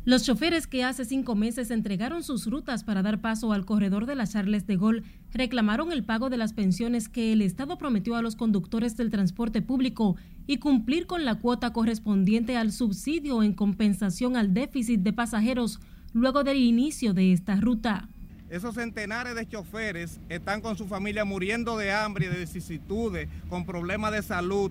Los 0.05 0.23
choferes 0.23 0.69
que 0.69 0.85
hace 0.85 1.05
cinco 1.05 1.35
meses 1.35 1.73
entregaron 1.73 2.23
sus 2.23 2.47
rutas 2.47 2.85
para 2.85 3.03
dar 3.03 3.21
paso 3.21 3.53
al 3.53 3.65
corredor 3.65 4.07
de 4.07 4.15
las 4.15 4.35
Charles 4.35 4.65
de 4.65 4.77
Gaulle 4.77 5.03
reclamaron 5.33 5.91
el 5.91 6.05
pago 6.05 6.31
de 6.31 6.37
las 6.37 6.53
pensiones 6.53 7.09
que 7.09 7.33
el 7.33 7.43
Estado 7.43 7.77
prometió 7.77 8.15
a 8.15 8.23
los 8.23 8.37
conductores 8.37 8.97
del 8.97 9.11
transporte 9.11 9.63
público 9.63 10.15
y 10.47 10.59
cumplir 10.59 11.09
con 11.09 11.25
la 11.25 11.35
cuota 11.41 11.73
correspondiente 11.73 12.57
al 12.57 12.71
subsidio 12.71 13.43
en 13.43 13.53
compensación 13.53 14.37
al 14.37 14.55
déficit 14.55 15.01
de 15.01 15.13
pasajeros 15.13 15.81
luego 16.13 16.45
del 16.45 16.59
inicio 16.59 17.13
de 17.13 17.33
esta 17.33 17.57
ruta. 17.57 18.09
Esos 18.49 18.77
centenares 18.77 19.35
de 19.35 19.49
choferes 19.49 20.21
están 20.29 20.61
con 20.61 20.77
su 20.77 20.87
familia 20.87 21.25
muriendo 21.25 21.77
de 21.77 21.93
hambre 21.93 22.27
y 22.27 22.29
de 22.29 22.39
vicisitudes, 22.39 23.29
con 23.49 23.67
problemas 23.67 24.13
de 24.13 24.23
salud, 24.23 24.71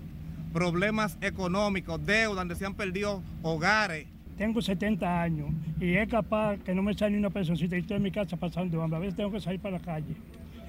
problemas 0.53 1.17
económicos, 1.19 2.05
deudas, 2.05 2.37
donde 2.37 2.55
se 2.55 2.65
han 2.65 2.75
perdido 2.75 3.21
hogares. 3.41 4.07
Tengo 4.37 4.61
70 4.61 5.21
años 5.21 5.49
y 5.79 5.93
es 5.95 6.07
capaz 6.07 6.57
que 6.59 6.73
no 6.73 6.83
me 6.83 6.93
sale 6.93 7.11
ni 7.11 7.17
una 7.17 7.29
personcita 7.29 7.75
y 7.75 7.81
estoy 7.81 7.97
en 7.97 8.03
mi 8.03 8.11
casa 8.11 8.37
pasando 8.37 8.81
hambre. 8.81 8.95
A 8.95 8.99
veces 8.99 9.15
tengo 9.17 9.31
que 9.31 9.41
salir 9.41 9.59
para 9.59 9.77
la 9.77 9.83
calle, 9.83 10.15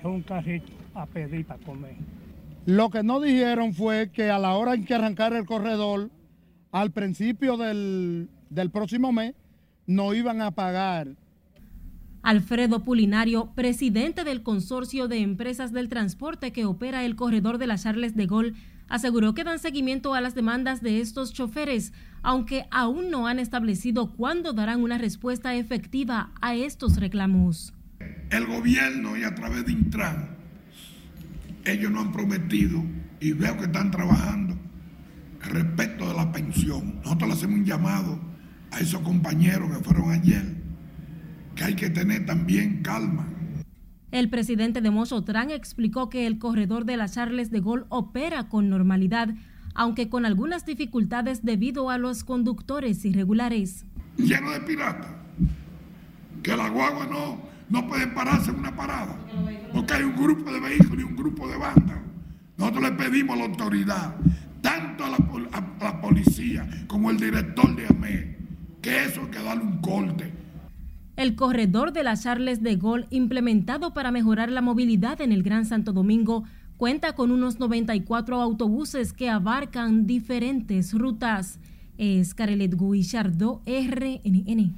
en 0.02 0.10
un 0.10 0.22
carrito, 0.22 0.72
a 0.94 1.06
pedir 1.06 1.46
para 1.46 1.62
comer. 1.62 1.94
Lo 2.64 2.90
que 2.90 3.04
no 3.04 3.20
dijeron 3.20 3.72
fue 3.72 4.10
que 4.10 4.30
a 4.30 4.40
la 4.40 4.54
hora 4.54 4.74
en 4.74 4.84
que 4.84 4.94
arrancar 4.94 5.32
el 5.32 5.46
corredor, 5.46 6.10
al 6.72 6.90
principio 6.90 7.56
del, 7.56 8.28
del 8.50 8.70
próximo 8.70 9.12
mes, 9.12 9.34
no 9.86 10.12
iban 10.12 10.40
a 10.42 10.50
pagar 10.50 11.06
Alfredo 12.26 12.82
Pulinario, 12.82 13.52
presidente 13.54 14.24
del 14.24 14.42
Consorcio 14.42 15.06
de 15.06 15.18
Empresas 15.18 15.72
del 15.72 15.88
Transporte 15.88 16.52
que 16.52 16.64
opera 16.64 17.04
el 17.04 17.14
corredor 17.14 17.58
de 17.58 17.68
las 17.68 17.84
Charles 17.84 18.16
de 18.16 18.26
Gaulle, 18.26 18.54
aseguró 18.88 19.32
que 19.32 19.44
dan 19.44 19.60
seguimiento 19.60 20.12
a 20.12 20.20
las 20.20 20.34
demandas 20.34 20.82
de 20.82 21.00
estos 21.00 21.32
choferes, 21.32 21.92
aunque 22.22 22.66
aún 22.72 23.12
no 23.12 23.28
han 23.28 23.38
establecido 23.38 24.10
cuándo 24.10 24.54
darán 24.54 24.82
una 24.82 24.98
respuesta 24.98 25.54
efectiva 25.54 26.32
a 26.40 26.56
estos 26.56 26.96
reclamos. 26.96 27.72
El 28.30 28.46
gobierno 28.46 29.16
y 29.16 29.22
a 29.22 29.32
través 29.36 29.64
de 29.64 29.70
Intran, 29.70 30.30
ellos 31.64 31.92
no 31.92 32.00
han 32.00 32.10
prometido 32.10 32.82
y 33.20 33.34
veo 33.34 33.56
que 33.56 33.66
están 33.66 33.92
trabajando 33.92 34.56
respecto 35.42 36.08
de 36.08 36.14
la 36.14 36.32
pensión. 36.32 36.96
Nosotros 37.04 37.28
le 37.28 37.34
hacemos 37.34 37.58
un 37.60 37.64
llamado 37.64 38.18
a 38.72 38.80
esos 38.80 39.00
compañeros 39.02 39.70
que 39.70 39.84
fueron 39.84 40.10
ayer 40.10 40.65
que 41.56 41.64
hay 41.64 41.74
que 41.74 41.90
tener 41.90 42.26
también 42.26 42.82
calma. 42.82 43.26
El 44.12 44.30
presidente 44.30 44.80
de 44.80 44.90
Mozotrán 44.90 45.50
explicó 45.50 46.08
que 46.08 46.26
el 46.26 46.38
corredor 46.38 46.84
de 46.84 46.96
las 46.96 47.14
Charles 47.14 47.50
de 47.50 47.60
Gaulle 47.60 47.86
opera 47.88 48.48
con 48.48 48.68
normalidad, 48.68 49.34
aunque 49.74 50.08
con 50.08 50.24
algunas 50.24 50.64
dificultades 50.64 51.44
debido 51.44 51.90
a 51.90 51.98
los 51.98 52.22
conductores 52.22 53.04
irregulares. 53.04 53.84
Lleno 54.16 54.52
de 54.52 54.60
piratas, 54.60 55.10
que 56.42 56.56
la 56.56 56.68
guagua 56.68 57.06
no, 57.06 57.40
no 57.68 57.88
puede 57.88 58.06
pararse 58.06 58.50
en 58.50 58.60
una 58.60 58.76
parada, 58.76 59.18
porque 59.72 59.94
hay 59.94 60.04
un 60.04 60.16
grupo 60.16 60.50
de 60.52 60.60
vehículos 60.60 61.00
y 61.00 61.02
un 61.02 61.16
grupo 61.16 61.48
de 61.48 61.56
bandas. 61.56 61.98
Nosotros 62.56 62.84
le 62.84 62.92
pedimos 62.92 63.34
a 63.34 63.38
la 63.40 63.44
autoridad 63.46 64.14
tanto 64.62 65.04
a 65.04 65.10
la, 65.10 65.16
a 65.52 65.84
la 65.84 66.00
policía 66.00 66.66
como 66.86 67.10
el 67.10 67.18
director 67.18 67.74
de 67.76 67.86
AME, 67.86 68.36
que 68.80 69.04
eso 69.04 69.22
hay 69.22 69.30
que 69.30 69.42
darle 69.42 69.64
un 69.64 69.78
corte. 69.78 70.45
El 71.16 71.34
corredor 71.34 71.94
de 71.94 72.02
las 72.02 72.24
Charles 72.24 72.62
de 72.62 72.76
Gol, 72.76 73.06
implementado 73.08 73.94
para 73.94 74.10
mejorar 74.10 74.50
la 74.50 74.60
movilidad 74.60 75.22
en 75.22 75.32
el 75.32 75.42
Gran 75.42 75.64
Santo 75.64 75.94
Domingo, 75.94 76.44
cuenta 76.76 77.14
con 77.14 77.30
unos 77.30 77.58
94 77.58 78.42
autobuses 78.42 79.14
que 79.14 79.30
abarcan 79.30 80.06
diferentes 80.06 80.92
rutas. 80.92 81.58
Es 81.96 82.34
Carelet 82.34 82.74
Guillardó, 82.78 83.62
RNN. 83.64 84.74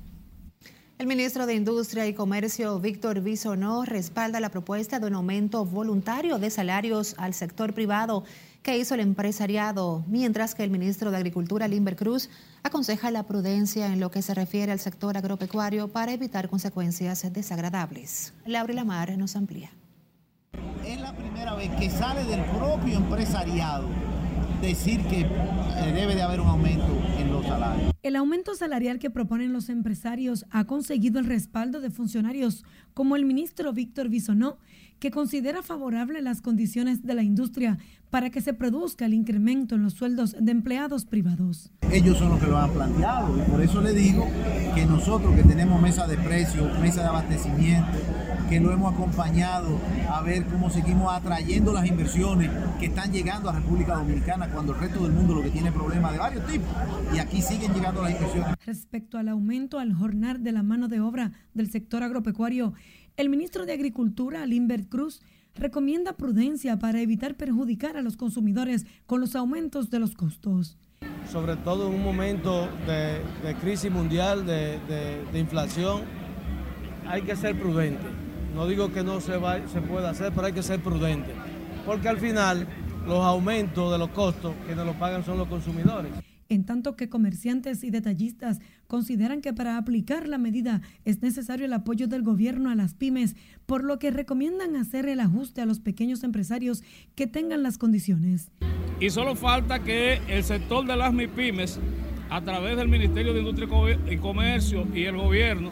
El 0.99 1.07
ministro 1.09 1.45
de 1.47 1.57
Industria 1.57 2.07
y 2.07 2.15
Comercio, 2.15 2.79
Víctor 2.79 3.21
Bisonó, 3.21 3.85
respalda 3.85 4.39
la 4.39 4.51
propuesta 4.51 5.01
de 5.01 5.09
un 5.09 5.15
aumento 5.15 5.65
voluntario 5.65 6.39
de 6.39 6.51
salarios 6.51 7.17
al 7.19 7.35
sector 7.35 7.75
privado 7.75 8.23
que 8.63 8.79
hizo 8.79 8.95
el 8.95 9.01
empresariado, 9.01 10.05
mientras 10.07 10.55
que 10.55 10.63
el 10.63 10.71
ministro 10.71 11.11
de 11.11 11.17
Agricultura, 11.17 11.67
Limber 11.67 11.97
Cruz, 11.97 12.31
aconseja 12.63 13.11
la 13.11 13.25
prudencia 13.25 13.87
en 13.87 14.01
lo 14.01 14.11
que 14.11 14.23
se 14.23 14.35
refiere 14.35 14.73
al 14.73 14.81
sector 14.81 15.17
agropecuario 15.17 15.89
para 15.89 16.13
evitar 16.13 16.49
consecuencias 16.49 17.33
desagradables. 17.33 18.33
Laura 18.47 18.75
Lamar 18.75 19.17
nos 19.17 19.37
amplía. 19.37 19.71
Es 20.85 21.01
la 21.01 21.13
primera 21.13 21.55
vez 21.55 21.71
que 21.79 21.91
sale 21.91 22.25
del 22.25 22.45
propio 22.45 22.97
empresariado 22.97 23.87
decir 24.61 25.05
que 25.07 25.21
eh, 25.21 25.93
debe 25.95 26.15
de 26.15 26.23
haber 26.23 26.41
un 26.41 26.49
aumento 26.49 26.93
en 27.19 27.31
los 27.33 27.38
salarios. 27.49 27.93
El 28.03 28.17
aumento 28.17 28.55
salarial 28.55 28.99
que 28.99 29.11
proponen 29.11 29.53
los 29.53 29.69
empresarios 29.69 30.47
ha 30.51 30.65
conseguido 30.65 31.19
el 31.19 31.27
respaldo 31.27 31.81
de 31.81 31.91
funcionarios 31.91 32.65
como 32.95 33.17
el 33.17 33.25
ministro 33.25 33.73
Víctor 33.73 34.09
Bisonó, 34.09 34.59
que 34.99 35.11
considera 35.11 35.63
favorable 35.63 36.23
las 36.23 36.41
condiciones 36.41 37.05
de 37.05 37.15
la 37.15 37.23
industria 37.23 37.79
para 38.11 38.31
que 38.31 38.41
se 38.41 38.55
produzca 38.55 39.07
el 39.07 39.15
incremento 39.15 39.75
en 39.75 39.83
los 39.83 39.93
sueldos 39.93 40.35
de 40.39 40.51
empleados 40.51 41.05
privados. 41.05 41.71
Ellos 41.91 42.19
son 42.19 42.31
los 42.31 42.41
que 42.41 42.47
lo 42.47 42.59
han 42.59 42.71
planteado 42.71 43.37
y 43.37 43.51
por 43.51 43.61
eso 43.61 43.81
le 43.81 43.93
digo 43.93 44.27
que 44.75 44.87
nosotros 44.87 45.35
que 45.37 45.43
tenemos 45.43 45.81
mesa 45.81 46.07
de 46.07 46.17
precios, 46.17 46.79
mesa 46.81 47.03
de 47.03 47.09
abastecimiento, 47.09 47.99
que 48.49 48.61
lo 48.61 48.73
hemos 48.73 48.95
acompañado 48.95 49.79
a 50.11 50.23
ver 50.23 50.47
cómo 50.47 50.71
seguimos 50.71 51.13
atrayendo 51.13 51.73
las 51.73 51.87
inversiones 51.87 52.51
que 52.81 52.87
están 52.87 53.13
llegando 53.13 53.51
a 53.51 53.53
República 53.53 53.95
Dominicana 53.97 54.49
cuando 54.49 54.73
el 54.73 54.81
resto 54.81 55.03
del 55.03 55.13
mundo 55.13 55.35
lo 55.35 55.43
que 55.43 55.51
tiene 55.51 55.71
problemas 55.71 56.13
de 56.13 56.19
varios 56.19 56.47
tipos 56.47 56.69
y 57.15 57.19
aquí 57.19 57.38
siguen 57.43 57.73
llegando 57.73 58.03
las 58.03 58.13
inversiones. 58.13 58.57
Respecto 58.65 59.19
al 59.19 59.29
aumento 59.29 59.79
al 59.79 59.93
jornal 59.93 60.43
de 60.43 60.53
la 60.53 60.63
mano 60.63 60.89
de 60.89 61.01
obra 61.01 61.33
del 61.55 61.71
sector 61.71 62.03
agropecuario, 62.03 62.75
el 63.17 63.29
ministro 63.29 63.67
de 63.67 63.73
Agricultura, 63.73 64.47
Limbert 64.47 64.89
Cruz, 64.89 65.21
recomienda 65.55 66.13
prudencia 66.13 66.79
para 66.79 67.01
evitar 67.01 67.37
perjudicar 67.37 67.97
a 67.97 68.03
los 68.03 68.17
consumidores 68.17 68.87
con 69.07 69.21
los 69.21 69.35
aumentos 69.35 69.91
de 69.91 69.99
los 69.99 70.15
costos. 70.15 70.77
Sobre 71.31 71.57
todo 71.57 71.89
en 71.89 71.95
un 71.95 72.03
momento 72.03 72.69
de, 72.87 73.55
crisis 73.61 73.91
mundial, 73.91 74.47
de, 74.47 74.79
de, 75.33 75.39
inflación, 75.39 76.03
hay 77.07 77.23
que 77.23 77.37
ser 77.37 77.59
prudente. 77.59 78.07
No 78.55 78.67
digo 78.67 78.93
que 78.93 79.03
no 79.03 79.21
se, 79.21 79.37
va, 79.37 79.67
se 79.69 79.81
pueda 79.81 80.11
hacer, 80.11 80.33
pero 80.35 80.47
hay 80.47 80.53
que 80.53 80.63
ser 80.63 80.81
prudente. 80.81 81.33
Porque 81.85 82.09
al 82.09 82.19
final 82.19 82.67
los 83.07 83.25
aumentos 83.25 83.93
de 83.93 83.99
los 83.99 84.11
costos 84.11 84.55
quienes 84.67 84.85
lo 84.85 84.95
pagan 84.95 85.25
son 85.25 85.39
los 85.39 85.49
consumidores 85.49 86.13
en 86.49 86.65
tanto 86.65 86.97
que 86.97 87.09
comerciantes 87.09 87.85
y 87.85 87.91
detallistas 87.91 88.61
consideran 88.87 89.43
que 89.43 89.53
para 89.53 89.77
aplicar 89.77 90.27
la 90.29 90.39
medida 90.39 90.81
es 91.05 91.21
necesario 91.21 91.67
el 91.67 91.73
apoyo 91.73 92.09
del 92.09 92.23
gobierno 92.23 92.71
a 92.71 92.75
las 92.75 92.95
pymes, 92.95 93.37
por 93.67 93.85
lo 93.85 93.99
que 93.99 94.11
recomiendan 94.11 94.77
hacer 94.77 95.07
el 95.09 95.21
ajuste 95.21 95.61
a 95.61 95.67
los 95.67 95.81
pequeños 95.81 96.25
empresarios 96.25 96.83
que 97.15 97.27
tengan 97.27 97.63
las 97.63 97.77
condiciones. 97.77 98.51
Y 99.01 99.11
solo 99.11 99.37
falta 99.37 99.81
que 99.85 100.21
el 100.29 100.43
sector 100.43 100.87
de 100.87 100.97
las 100.97 101.13
MIPYMES, 101.13 101.79
a 102.31 102.41
través 102.43 102.77
del 102.77 102.89
Ministerio 102.89 103.33
de 103.33 103.41
Industria 103.41 103.69
y 104.11 104.17
Comercio 104.17 104.87
y 104.95 105.05
el 105.05 105.17
gobierno, 105.17 105.71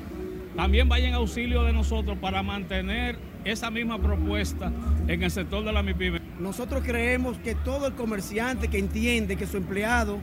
también 0.57 0.89
vayan 0.89 1.15
a 1.15 1.17
auxilio 1.17 1.65
de 1.65 1.73
nosotros 1.73 2.19
para 2.19 2.43
mantener 2.43 3.19
esa 3.45 3.71
misma 3.71 4.01
propuesta 4.01 4.73
en 5.07 5.23
el 5.23 5.31
sector 5.31 5.65
de 5.65 5.73
las 5.73 5.85
MIPYMES. 5.85 6.23
Nosotros 6.39 6.83
creemos 6.85 7.39
que 7.39 7.55
todo 7.55 7.87
el 7.87 7.95
comerciante 7.95 8.69
que 8.69 8.79
entiende 8.79 9.37
que 9.37 9.47
su 9.47 9.57
empleado 9.57 10.19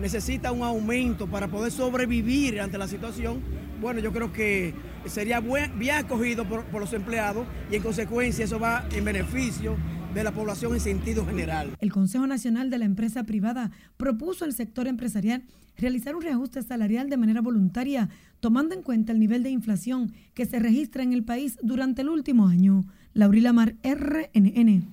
necesita 0.00 0.52
un 0.52 0.62
aumento 0.62 1.26
para 1.26 1.48
poder 1.48 1.72
sobrevivir 1.72 2.60
ante 2.60 2.78
la 2.78 2.88
situación, 2.88 3.40
bueno, 3.80 4.00
yo 4.00 4.12
creo 4.12 4.32
que 4.32 4.74
sería 5.06 5.40
bien 5.40 5.94
acogido 5.94 6.44
por, 6.48 6.64
los 6.72 6.92
empleados 6.92 7.46
y 7.70 7.76
en 7.76 7.82
consecuencia 7.82 8.44
eso 8.44 8.58
va 8.58 8.86
en 8.92 9.04
beneficio 9.04 9.76
de 10.14 10.24
la 10.24 10.32
población 10.32 10.74
en 10.74 10.80
sentido 10.80 11.26
general. 11.26 11.70
El 11.80 11.90
Consejo 11.90 12.26
Nacional 12.26 12.70
de 12.70 12.78
la 12.78 12.84
Empresa 12.84 13.24
Privada 13.24 13.70
propuso 13.96 14.44
al 14.44 14.52
sector 14.52 14.86
empresarial 14.86 15.42
realizar 15.76 16.14
un 16.14 16.22
reajuste 16.22 16.62
salarial 16.62 17.08
de 17.08 17.16
manera 17.16 17.40
voluntaria, 17.40 18.10
tomando 18.40 18.74
en 18.74 18.82
cuenta 18.82 19.12
el 19.12 19.18
nivel 19.18 19.42
de 19.42 19.50
inflación 19.50 20.12
que 20.34 20.44
se 20.44 20.58
registra 20.58 21.02
en 21.02 21.12
el 21.12 21.24
país 21.24 21.58
durante 21.62 22.02
el 22.02 22.10
último 22.10 22.46
año. 22.46 22.84
Laurila 23.14 23.52
Mar, 23.52 23.74
RNN. 23.82 24.84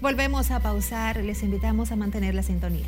Volvemos 0.00 0.50
a 0.50 0.60
pausar, 0.60 1.22
les 1.24 1.42
invitamos 1.42 1.92
a 1.92 1.96
mantener 1.96 2.34
la 2.34 2.42
sintonía. 2.42 2.86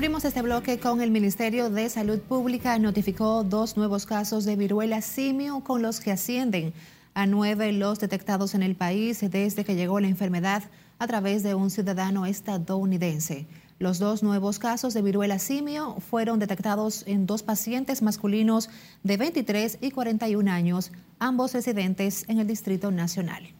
Abrimos 0.00 0.24
este 0.24 0.40
bloque 0.40 0.80
con 0.80 1.02
el 1.02 1.10
Ministerio 1.10 1.68
de 1.68 1.86
Salud 1.90 2.20
Pública. 2.20 2.78
Notificó 2.78 3.44
dos 3.44 3.76
nuevos 3.76 4.06
casos 4.06 4.46
de 4.46 4.56
viruela 4.56 5.02
simio 5.02 5.60
con 5.60 5.82
los 5.82 6.00
que 6.00 6.10
ascienden 6.10 6.72
a 7.12 7.26
nueve 7.26 7.70
los 7.72 8.00
detectados 8.00 8.54
en 8.54 8.62
el 8.62 8.76
país 8.76 9.20
desde 9.30 9.62
que 9.62 9.74
llegó 9.74 10.00
la 10.00 10.06
enfermedad 10.06 10.62
a 10.98 11.06
través 11.06 11.42
de 11.42 11.54
un 11.54 11.68
ciudadano 11.68 12.24
estadounidense. 12.24 13.46
Los 13.78 13.98
dos 13.98 14.22
nuevos 14.22 14.58
casos 14.58 14.94
de 14.94 15.02
viruela 15.02 15.38
simio 15.38 15.96
fueron 15.96 16.38
detectados 16.38 17.06
en 17.06 17.26
dos 17.26 17.42
pacientes 17.42 18.00
masculinos 18.00 18.70
de 19.02 19.18
23 19.18 19.80
y 19.82 19.90
41 19.90 20.50
años, 20.50 20.92
ambos 21.18 21.52
residentes 21.52 22.26
en 22.30 22.38
el 22.38 22.46
Distrito 22.46 22.90
Nacional. 22.90 23.52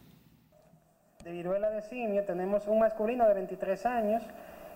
De 1.23 1.33
viruela 1.33 1.69
de 1.69 1.83
simio 1.83 2.23
tenemos 2.23 2.67
un 2.67 2.79
masculino 2.79 3.27
de 3.27 3.35
23 3.35 3.85
años 3.85 4.23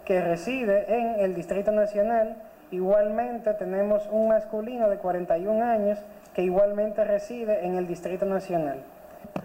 que 0.06 0.22
reside 0.22 0.86
en 0.96 1.20
el 1.20 1.34
Distrito 1.34 1.72
Nacional. 1.72 2.38
Igualmente 2.72 3.54
tenemos 3.56 4.08
un 4.12 4.30
masculino 4.30 4.90
de 4.90 4.98
41 4.98 5.66
años 5.66 6.00
que 6.34 6.44
igualmente 6.44 7.04
reside 7.04 7.66
en 7.66 7.76
el 7.76 7.88
Distrito 7.88 8.26
Nacional. 8.26 8.84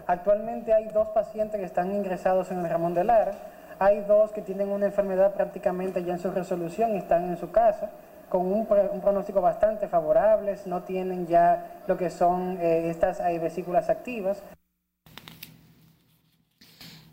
Actualmente 0.07 0.73
hay 0.73 0.85
dos 0.85 1.09
pacientes 1.09 1.59
que 1.59 1.65
están 1.65 1.91
ingresados 1.91 2.51
en 2.51 2.59
el 2.59 2.69
Ramón 2.69 2.93
de 2.93 3.03
Lara. 3.03 3.33
Hay 3.79 4.01
dos 4.01 4.31
que 4.31 4.41
tienen 4.41 4.69
una 4.69 4.85
enfermedad 4.85 5.33
prácticamente 5.33 6.03
ya 6.03 6.13
en 6.13 6.19
su 6.19 6.31
resolución 6.31 6.95
y 6.95 6.97
están 6.97 7.29
en 7.29 7.37
su 7.37 7.51
casa 7.51 7.89
con 8.31 8.45
un, 8.45 8.65
pronóstico 8.65 9.41
bastante 9.41 9.89
favorable, 9.89 10.55
no 10.65 10.83
tienen 10.83 11.27
ya 11.27 11.81
lo 11.85 11.97
que 11.97 12.09
son 12.09 12.57
eh, 12.61 12.89
estas 12.89 13.19
eh, 13.19 13.37
vesículas 13.39 13.89
activas. 13.89 14.41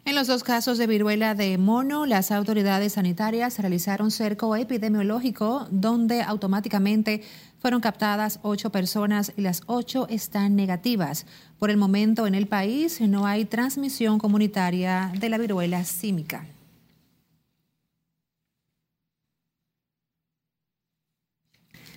En 0.08 0.14
los 0.14 0.26
dos 0.26 0.42
casos 0.42 0.78
de 0.78 0.86
viruela 0.86 1.34
de 1.34 1.58
mono, 1.58 2.06
las 2.06 2.30
autoridades 2.30 2.94
sanitarias 2.94 3.58
realizaron 3.58 4.10
cerco 4.10 4.56
epidemiológico 4.56 5.68
donde 5.70 6.22
automáticamente 6.22 7.20
fueron 7.58 7.82
captadas 7.82 8.40
ocho 8.40 8.70
personas 8.70 9.34
y 9.36 9.42
las 9.42 9.60
ocho 9.66 10.08
están 10.08 10.56
negativas. 10.56 11.26
Por 11.58 11.68
el 11.68 11.76
momento 11.76 12.26
en 12.26 12.34
el 12.34 12.46
país 12.46 13.02
no 13.02 13.26
hay 13.26 13.44
transmisión 13.44 14.18
comunitaria 14.18 15.12
de 15.20 15.28
la 15.28 15.36
viruela 15.36 15.84
símica. 15.84 16.46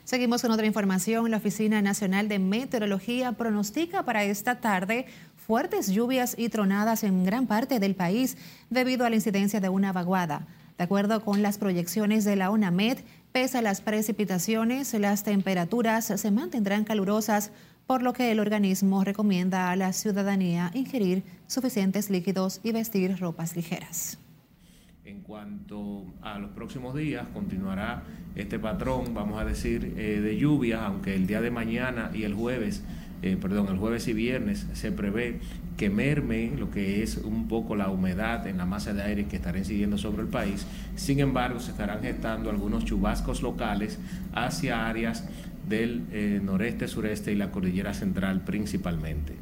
Seguimos 0.03 0.41
con 0.41 0.51
otra 0.51 0.65
información. 0.65 1.31
La 1.31 1.37
Oficina 1.37 1.81
Nacional 1.81 2.27
de 2.27 2.37
Meteorología 2.37 3.31
pronostica 3.31 4.03
para 4.03 4.25
esta 4.25 4.59
tarde 4.59 5.05
fuertes 5.51 5.91
lluvias 5.91 6.33
y 6.37 6.47
tronadas 6.47 7.03
en 7.03 7.25
gran 7.25 7.45
parte 7.45 7.81
del 7.81 7.93
país 7.93 8.37
debido 8.69 9.05
a 9.05 9.09
la 9.09 9.17
incidencia 9.17 9.59
de 9.59 9.67
una 9.67 9.91
vaguada. 9.91 10.47
De 10.77 10.85
acuerdo 10.85 11.25
con 11.25 11.41
las 11.41 11.57
proyecciones 11.57 12.23
de 12.23 12.37
la 12.37 12.51
ONAMED, 12.51 12.99
pese 13.33 13.57
a 13.57 13.61
las 13.61 13.81
precipitaciones, 13.81 14.93
las 14.93 15.25
temperaturas 15.25 16.05
se 16.05 16.31
mantendrán 16.31 16.85
calurosas, 16.85 17.51
por 17.85 18.01
lo 18.01 18.13
que 18.13 18.31
el 18.31 18.39
organismo 18.39 19.03
recomienda 19.03 19.71
a 19.71 19.75
la 19.75 19.91
ciudadanía 19.91 20.71
ingerir 20.73 21.21
suficientes 21.47 22.09
líquidos 22.09 22.61
y 22.63 22.71
vestir 22.71 23.19
ropas 23.19 23.57
ligeras. 23.57 24.17
En 25.03 25.19
cuanto 25.19 26.05
a 26.21 26.39
los 26.39 26.51
próximos 26.51 26.95
días, 26.95 27.27
continuará 27.33 28.03
este 28.35 28.57
patrón, 28.57 29.13
vamos 29.13 29.37
a 29.37 29.43
decir, 29.43 29.95
eh, 29.97 30.21
de 30.21 30.37
lluvia, 30.37 30.85
aunque 30.85 31.13
el 31.13 31.27
día 31.27 31.41
de 31.41 31.51
mañana 31.51 32.09
y 32.13 32.23
el 32.23 32.35
jueves 32.35 32.85
eh, 33.21 33.37
perdón, 33.39 33.67
el 33.69 33.77
jueves 33.77 34.07
y 34.07 34.13
viernes 34.13 34.65
se 34.73 34.91
prevé 34.91 35.39
que 35.77 35.89
merme 35.89 36.51
lo 36.57 36.71
que 36.71 37.03
es 37.03 37.17
un 37.17 37.47
poco 37.47 37.75
la 37.75 37.89
humedad 37.89 38.47
en 38.47 38.57
la 38.57 38.65
masa 38.65 38.93
de 38.93 39.03
aire 39.03 39.25
que 39.25 39.35
estará 39.35 39.57
incidiendo 39.57 39.97
sobre 39.97 40.23
el 40.23 40.27
país. 40.27 40.65
Sin 40.95 41.19
embargo, 41.19 41.59
se 41.59 41.71
estarán 41.71 42.01
gestando 42.01 42.49
algunos 42.49 42.85
chubascos 42.85 43.41
locales 43.41 43.99
hacia 44.33 44.87
áreas 44.87 45.27
del 45.67 46.03
eh, 46.11 46.39
noreste, 46.43 46.87
sureste 46.87 47.31
y 47.31 47.35
la 47.35 47.51
cordillera 47.51 47.93
central 47.93 48.41
principalmente. 48.41 49.35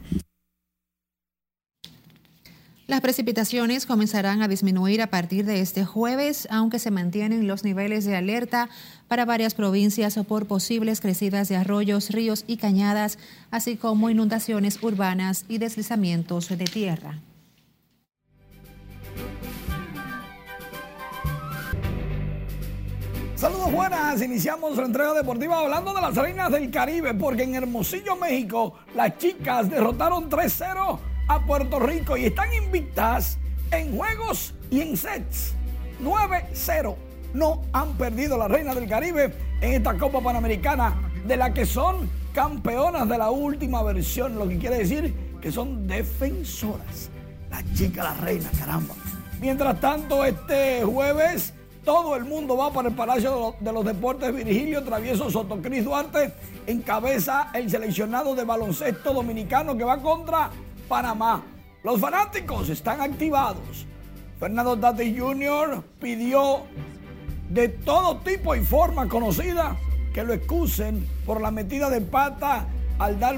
Las 2.89 3.01
precipitaciones 3.01 3.85
comenzarán 3.85 4.41
a 4.41 4.47
disminuir 4.47 5.03
a 5.03 5.11
partir 5.11 5.45
de 5.45 5.61
este 5.61 5.85
jueves, 5.85 6.47
aunque 6.49 6.79
se 6.79 6.89
mantienen 6.89 7.47
los 7.47 7.63
niveles 7.63 8.03
de 8.03 8.15
alerta 8.15 8.67
para 9.07 9.25
varias 9.25 9.53
provincias 9.53 10.17
por 10.27 10.47
posibles 10.47 10.99
crecidas 10.99 11.47
de 11.49 11.55
arroyos, 11.55 12.09
ríos 12.09 12.45
y 12.47 12.57
cañadas, 12.57 13.19
así 13.51 13.77
como 13.77 14.09
inundaciones 14.09 14.81
urbanas 14.81 15.45
y 15.47 15.59
deslizamientos 15.59 16.49
de 16.49 16.65
tierra. 16.65 17.19
Saludos 23.35 23.71
buenas, 23.71 24.19
iniciamos 24.19 24.75
la 24.75 24.85
entrega 24.85 25.13
deportiva 25.13 25.59
hablando 25.59 25.93
de 25.93 26.01
las 26.01 26.15
reinas 26.15 26.51
del 26.51 26.71
Caribe, 26.71 27.13
porque 27.13 27.43
en 27.43 27.53
Hermosillo, 27.53 28.15
México, 28.15 28.79
las 28.95 29.15
chicas 29.19 29.69
derrotaron 29.69 30.27
3-0 30.27 31.08
a 31.29 31.39
Puerto 31.45 31.79
Rico 31.79 32.17
y 32.17 32.25
están 32.25 32.51
invictas 32.53 33.37
en 33.71 33.95
juegos 33.95 34.55
y 34.71 34.81
en 34.81 34.97
sets. 34.97 35.53
9-0. 36.03 36.95
No 37.35 37.61
han 37.71 37.93
perdido 37.93 38.35
las 38.37 38.49
reinas 38.49 38.75
del 38.75 38.89
Caribe 38.89 39.31
en 39.61 39.73
esta 39.73 39.95
Copa 39.95 40.21
Panamericana, 40.21 40.95
de 41.25 41.37
la 41.37 41.53
que 41.53 41.67
son 41.67 42.09
campeonas 42.33 43.07
de 43.07 43.17
la 43.17 43.29
última 43.29 43.83
versión, 43.83 44.35
lo 44.39 44.47
que 44.47 44.57
quiere 44.57 44.79
decir 44.79 45.13
que 45.39 45.51
son 45.51 45.87
defensoras. 45.87 47.09
Las 47.51 47.63
chicas, 47.75 48.05
las 48.05 48.19
reinas, 48.21 48.51
caramba. 48.57 48.95
Mientras 49.39 49.79
tanto, 49.79 50.25
este 50.25 50.83
jueves 50.83 51.53
todo 51.85 52.15
el 52.15 52.25
mundo 52.25 52.57
va 52.57 52.73
para 52.73 52.89
el 52.89 52.95
Palacio 52.95 53.55
de 53.59 53.71
los 53.71 53.85
Deportes 53.85 54.33
Virgilio 54.33 54.83
Travieso 54.83 55.29
Soto. 55.29 55.61
Cris 55.61 55.85
Duarte 55.85 56.33
encabeza 56.67 57.51
el 57.53 57.69
seleccionado 57.69 58.35
de 58.35 58.43
baloncesto 58.43 59.13
dominicano 59.13 59.77
que 59.77 59.83
va 59.83 60.01
contra 60.01 60.51
Panamá. 60.89 61.43
Los 61.83 62.01
fanáticos 62.01 62.67
están 62.67 62.99
activados. 62.99 63.85
Fernando 64.39 64.77
Tati 64.77 65.17
Jr. 65.17 65.81
pidió 66.01 66.63
de 67.49 67.69
todo 67.69 68.17
tipo 68.17 68.55
y 68.55 68.61
forma 68.61 69.07
conocida 69.07 69.77
que 70.13 70.23
lo 70.23 70.33
excusen 70.33 71.07
por 71.25 71.39
la 71.39 71.51
metida 71.51 71.89
de 71.89 72.01
pata 72.01 72.65
al 72.97 73.19
dar 73.19 73.37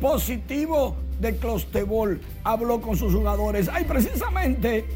positivo 0.00 0.96
de 1.20 1.36
Clostebol. 1.36 2.20
Habló 2.44 2.80
con 2.80 2.96
sus 2.96 3.12
jugadores. 3.12 3.68
Hay 3.68 3.84
precisamente 3.84 4.86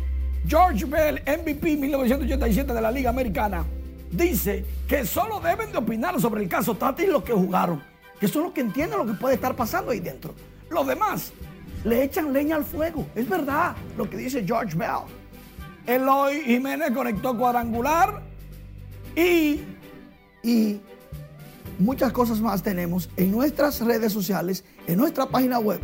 George 0.47 0.85
Bell, 0.85 1.23
MVP 1.27 1.77
1987 1.77 2.73
de 2.73 2.81
la 2.81 2.91
Liga 2.91 3.11
Americana, 3.11 3.65
dice 4.11 4.65
que 4.87 5.05
solo 5.05 5.41
deben 5.41 5.73
de 5.73 5.79
opinar 5.79 6.21
sobre 6.21 6.43
el 6.43 6.49
caso 6.49 6.77
Tati 6.77 7.07
los 7.07 7.25
que 7.25 7.33
jugaron, 7.33 7.83
que 8.21 8.29
son 8.29 8.45
los 8.45 8.53
que 8.53 8.61
entienden 8.61 8.99
lo 8.99 9.07
que 9.07 9.15
puede 9.15 9.35
estar 9.35 9.57
pasando 9.57 9.91
ahí 9.91 10.01
dentro. 10.01 10.35
Los 10.71 10.87
demás 10.87 11.33
le 11.85 12.05
echan 12.05 12.33
leña 12.33 12.57
al 12.57 12.65
fuego. 12.65 13.07
Es 13.15 13.29
verdad 13.29 13.77
lo 13.97 14.09
que 14.09 14.17
dice 14.17 14.45
George 14.45 14.77
Bell. 14.77 15.05
Eloy 15.87 16.43
Jiménez 16.45 16.91
conectó 16.93 17.37
cuadrangular 17.37 18.23
y, 19.15 19.61
y 20.43 20.81
muchas 21.79 22.13
cosas 22.13 22.41
más 22.41 22.63
tenemos 22.63 23.09
en 23.17 23.31
nuestras 23.31 23.81
redes 23.81 24.13
sociales, 24.13 24.65
en 24.87 24.99
nuestra 24.99 25.27
página 25.27 25.59
web, 25.59 25.81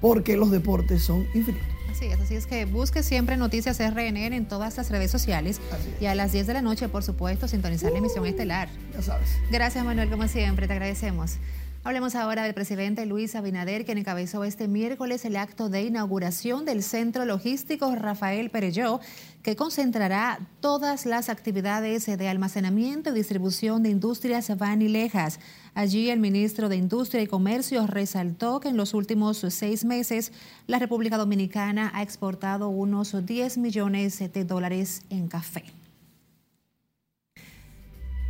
porque 0.00 0.36
los 0.36 0.50
deportes 0.50 1.02
son 1.02 1.26
infinitos. 1.34 1.76
Así 1.90 2.04
es, 2.04 2.20
así 2.20 2.34
es 2.34 2.46
que 2.46 2.66
busque 2.66 3.02
siempre 3.02 3.38
Noticias 3.38 3.78
RNN 3.78 4.34
en 4.34 4.46
todas 4.46 4.76
las 4.76 4.90
redes 4.90 5.10
sociales 5.10 5.62
y 5.98 6.04
a 6.04 6.14
las 6.14 6.32
10 6.32 6.46
de 6.46 6.52
la 6.52 6.60
noche, 6.60 6.90
por 6.90 7.02
supuesto, 7.02 7.48
sintonizar 7.48 7.90
la 7.90 7.98
emisión 7.98 8.26
estelar. 8.26 8.68
Ya 8.92 9.00
sabes. 9.00 9.30
Gracias, 9.50 9.82
Manuel, 9.82 10.10
como 10.10 10.28
siempre, 10.28 10.66
te 10.66 10.74
agradecemos. 10.74 11.38
Hablemos 11.86 12.16
ahora 12.16 12.42
del 12.42 12.52
presidente 12.52 13.06
Luis 13.06 13.36
Abinader, 13.36 13.84
quien 13.84 13.98
encabezó 13.98 14.42
este 14.42 14.66
miércoles 14.66 15.24
el 15.24 15.36
acto 15.36 15.68
de 15.68 15.84
inauguración 15.84 16.64
del 16.64 16.82
Centro 16.82 17.24
Logístico 17.24 17.94
Rafael 17.94 18.50
Perelló, 18.50 18.98
que 19.44 19.54
concentrará 19.54 20.40
todas 20.58 21.06
las 21.06 21.28
actividades 21.28 22.06
de 22.06 22.28
almacenamiento 22.28 23.10
y 23.10 23.14
distribución 23.14 23.84
de 23.84 23.90
industrias 23.90 24.50
vanilejas. 24.58 25.38
Allí 25.74 26.10
el 26.10 26.18
ministro 26.18 26.68
de 26.68 26.74
Industria 26.74 27.22
y 27.22 27.28
Comercio 27.28 27.86
resaltó 27.86 28.58
que 28.58 28.70
en 28.70 28.76
los 28.76 28.92
últimos 28.92 29.46
seis 29.50 29.84
meses 29.84 30.32
la 30.66 30.80
República 30.80 31.16
Dominicana 31.18 31.92
ha 31.94 32.02
exportado 32.02 32.68
unos 32.68 33.14
10 33.24 33.58
millones 33.58 34.18
de 34.18 34.44
dólares 34.44 35.02
en 35.08 35.28
café. 35.28 35.75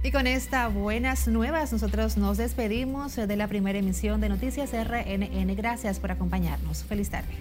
Y 0.06 0.12
con 0.12 0.28
estas 0.28 0.72
buenas 0.72 1.26
nuevas, 1.26 1.72
nosotros 1.72 2.16
nos 2.16 2.36
despedimos 2.36 3.16
de 3.16 3.36
la 3.36 3.48
primera 3.48 3.76
emisión 3.76 4.20
de 4.20 4.28
Noticias 4.28 4.70
RNN. 4.72 5.56
Gracias 5.56 5.98
por 5.98 6.12
acompañarnos. 6.12 6.84
Feliz 6.84 7.10
tarde. 7.10 7.34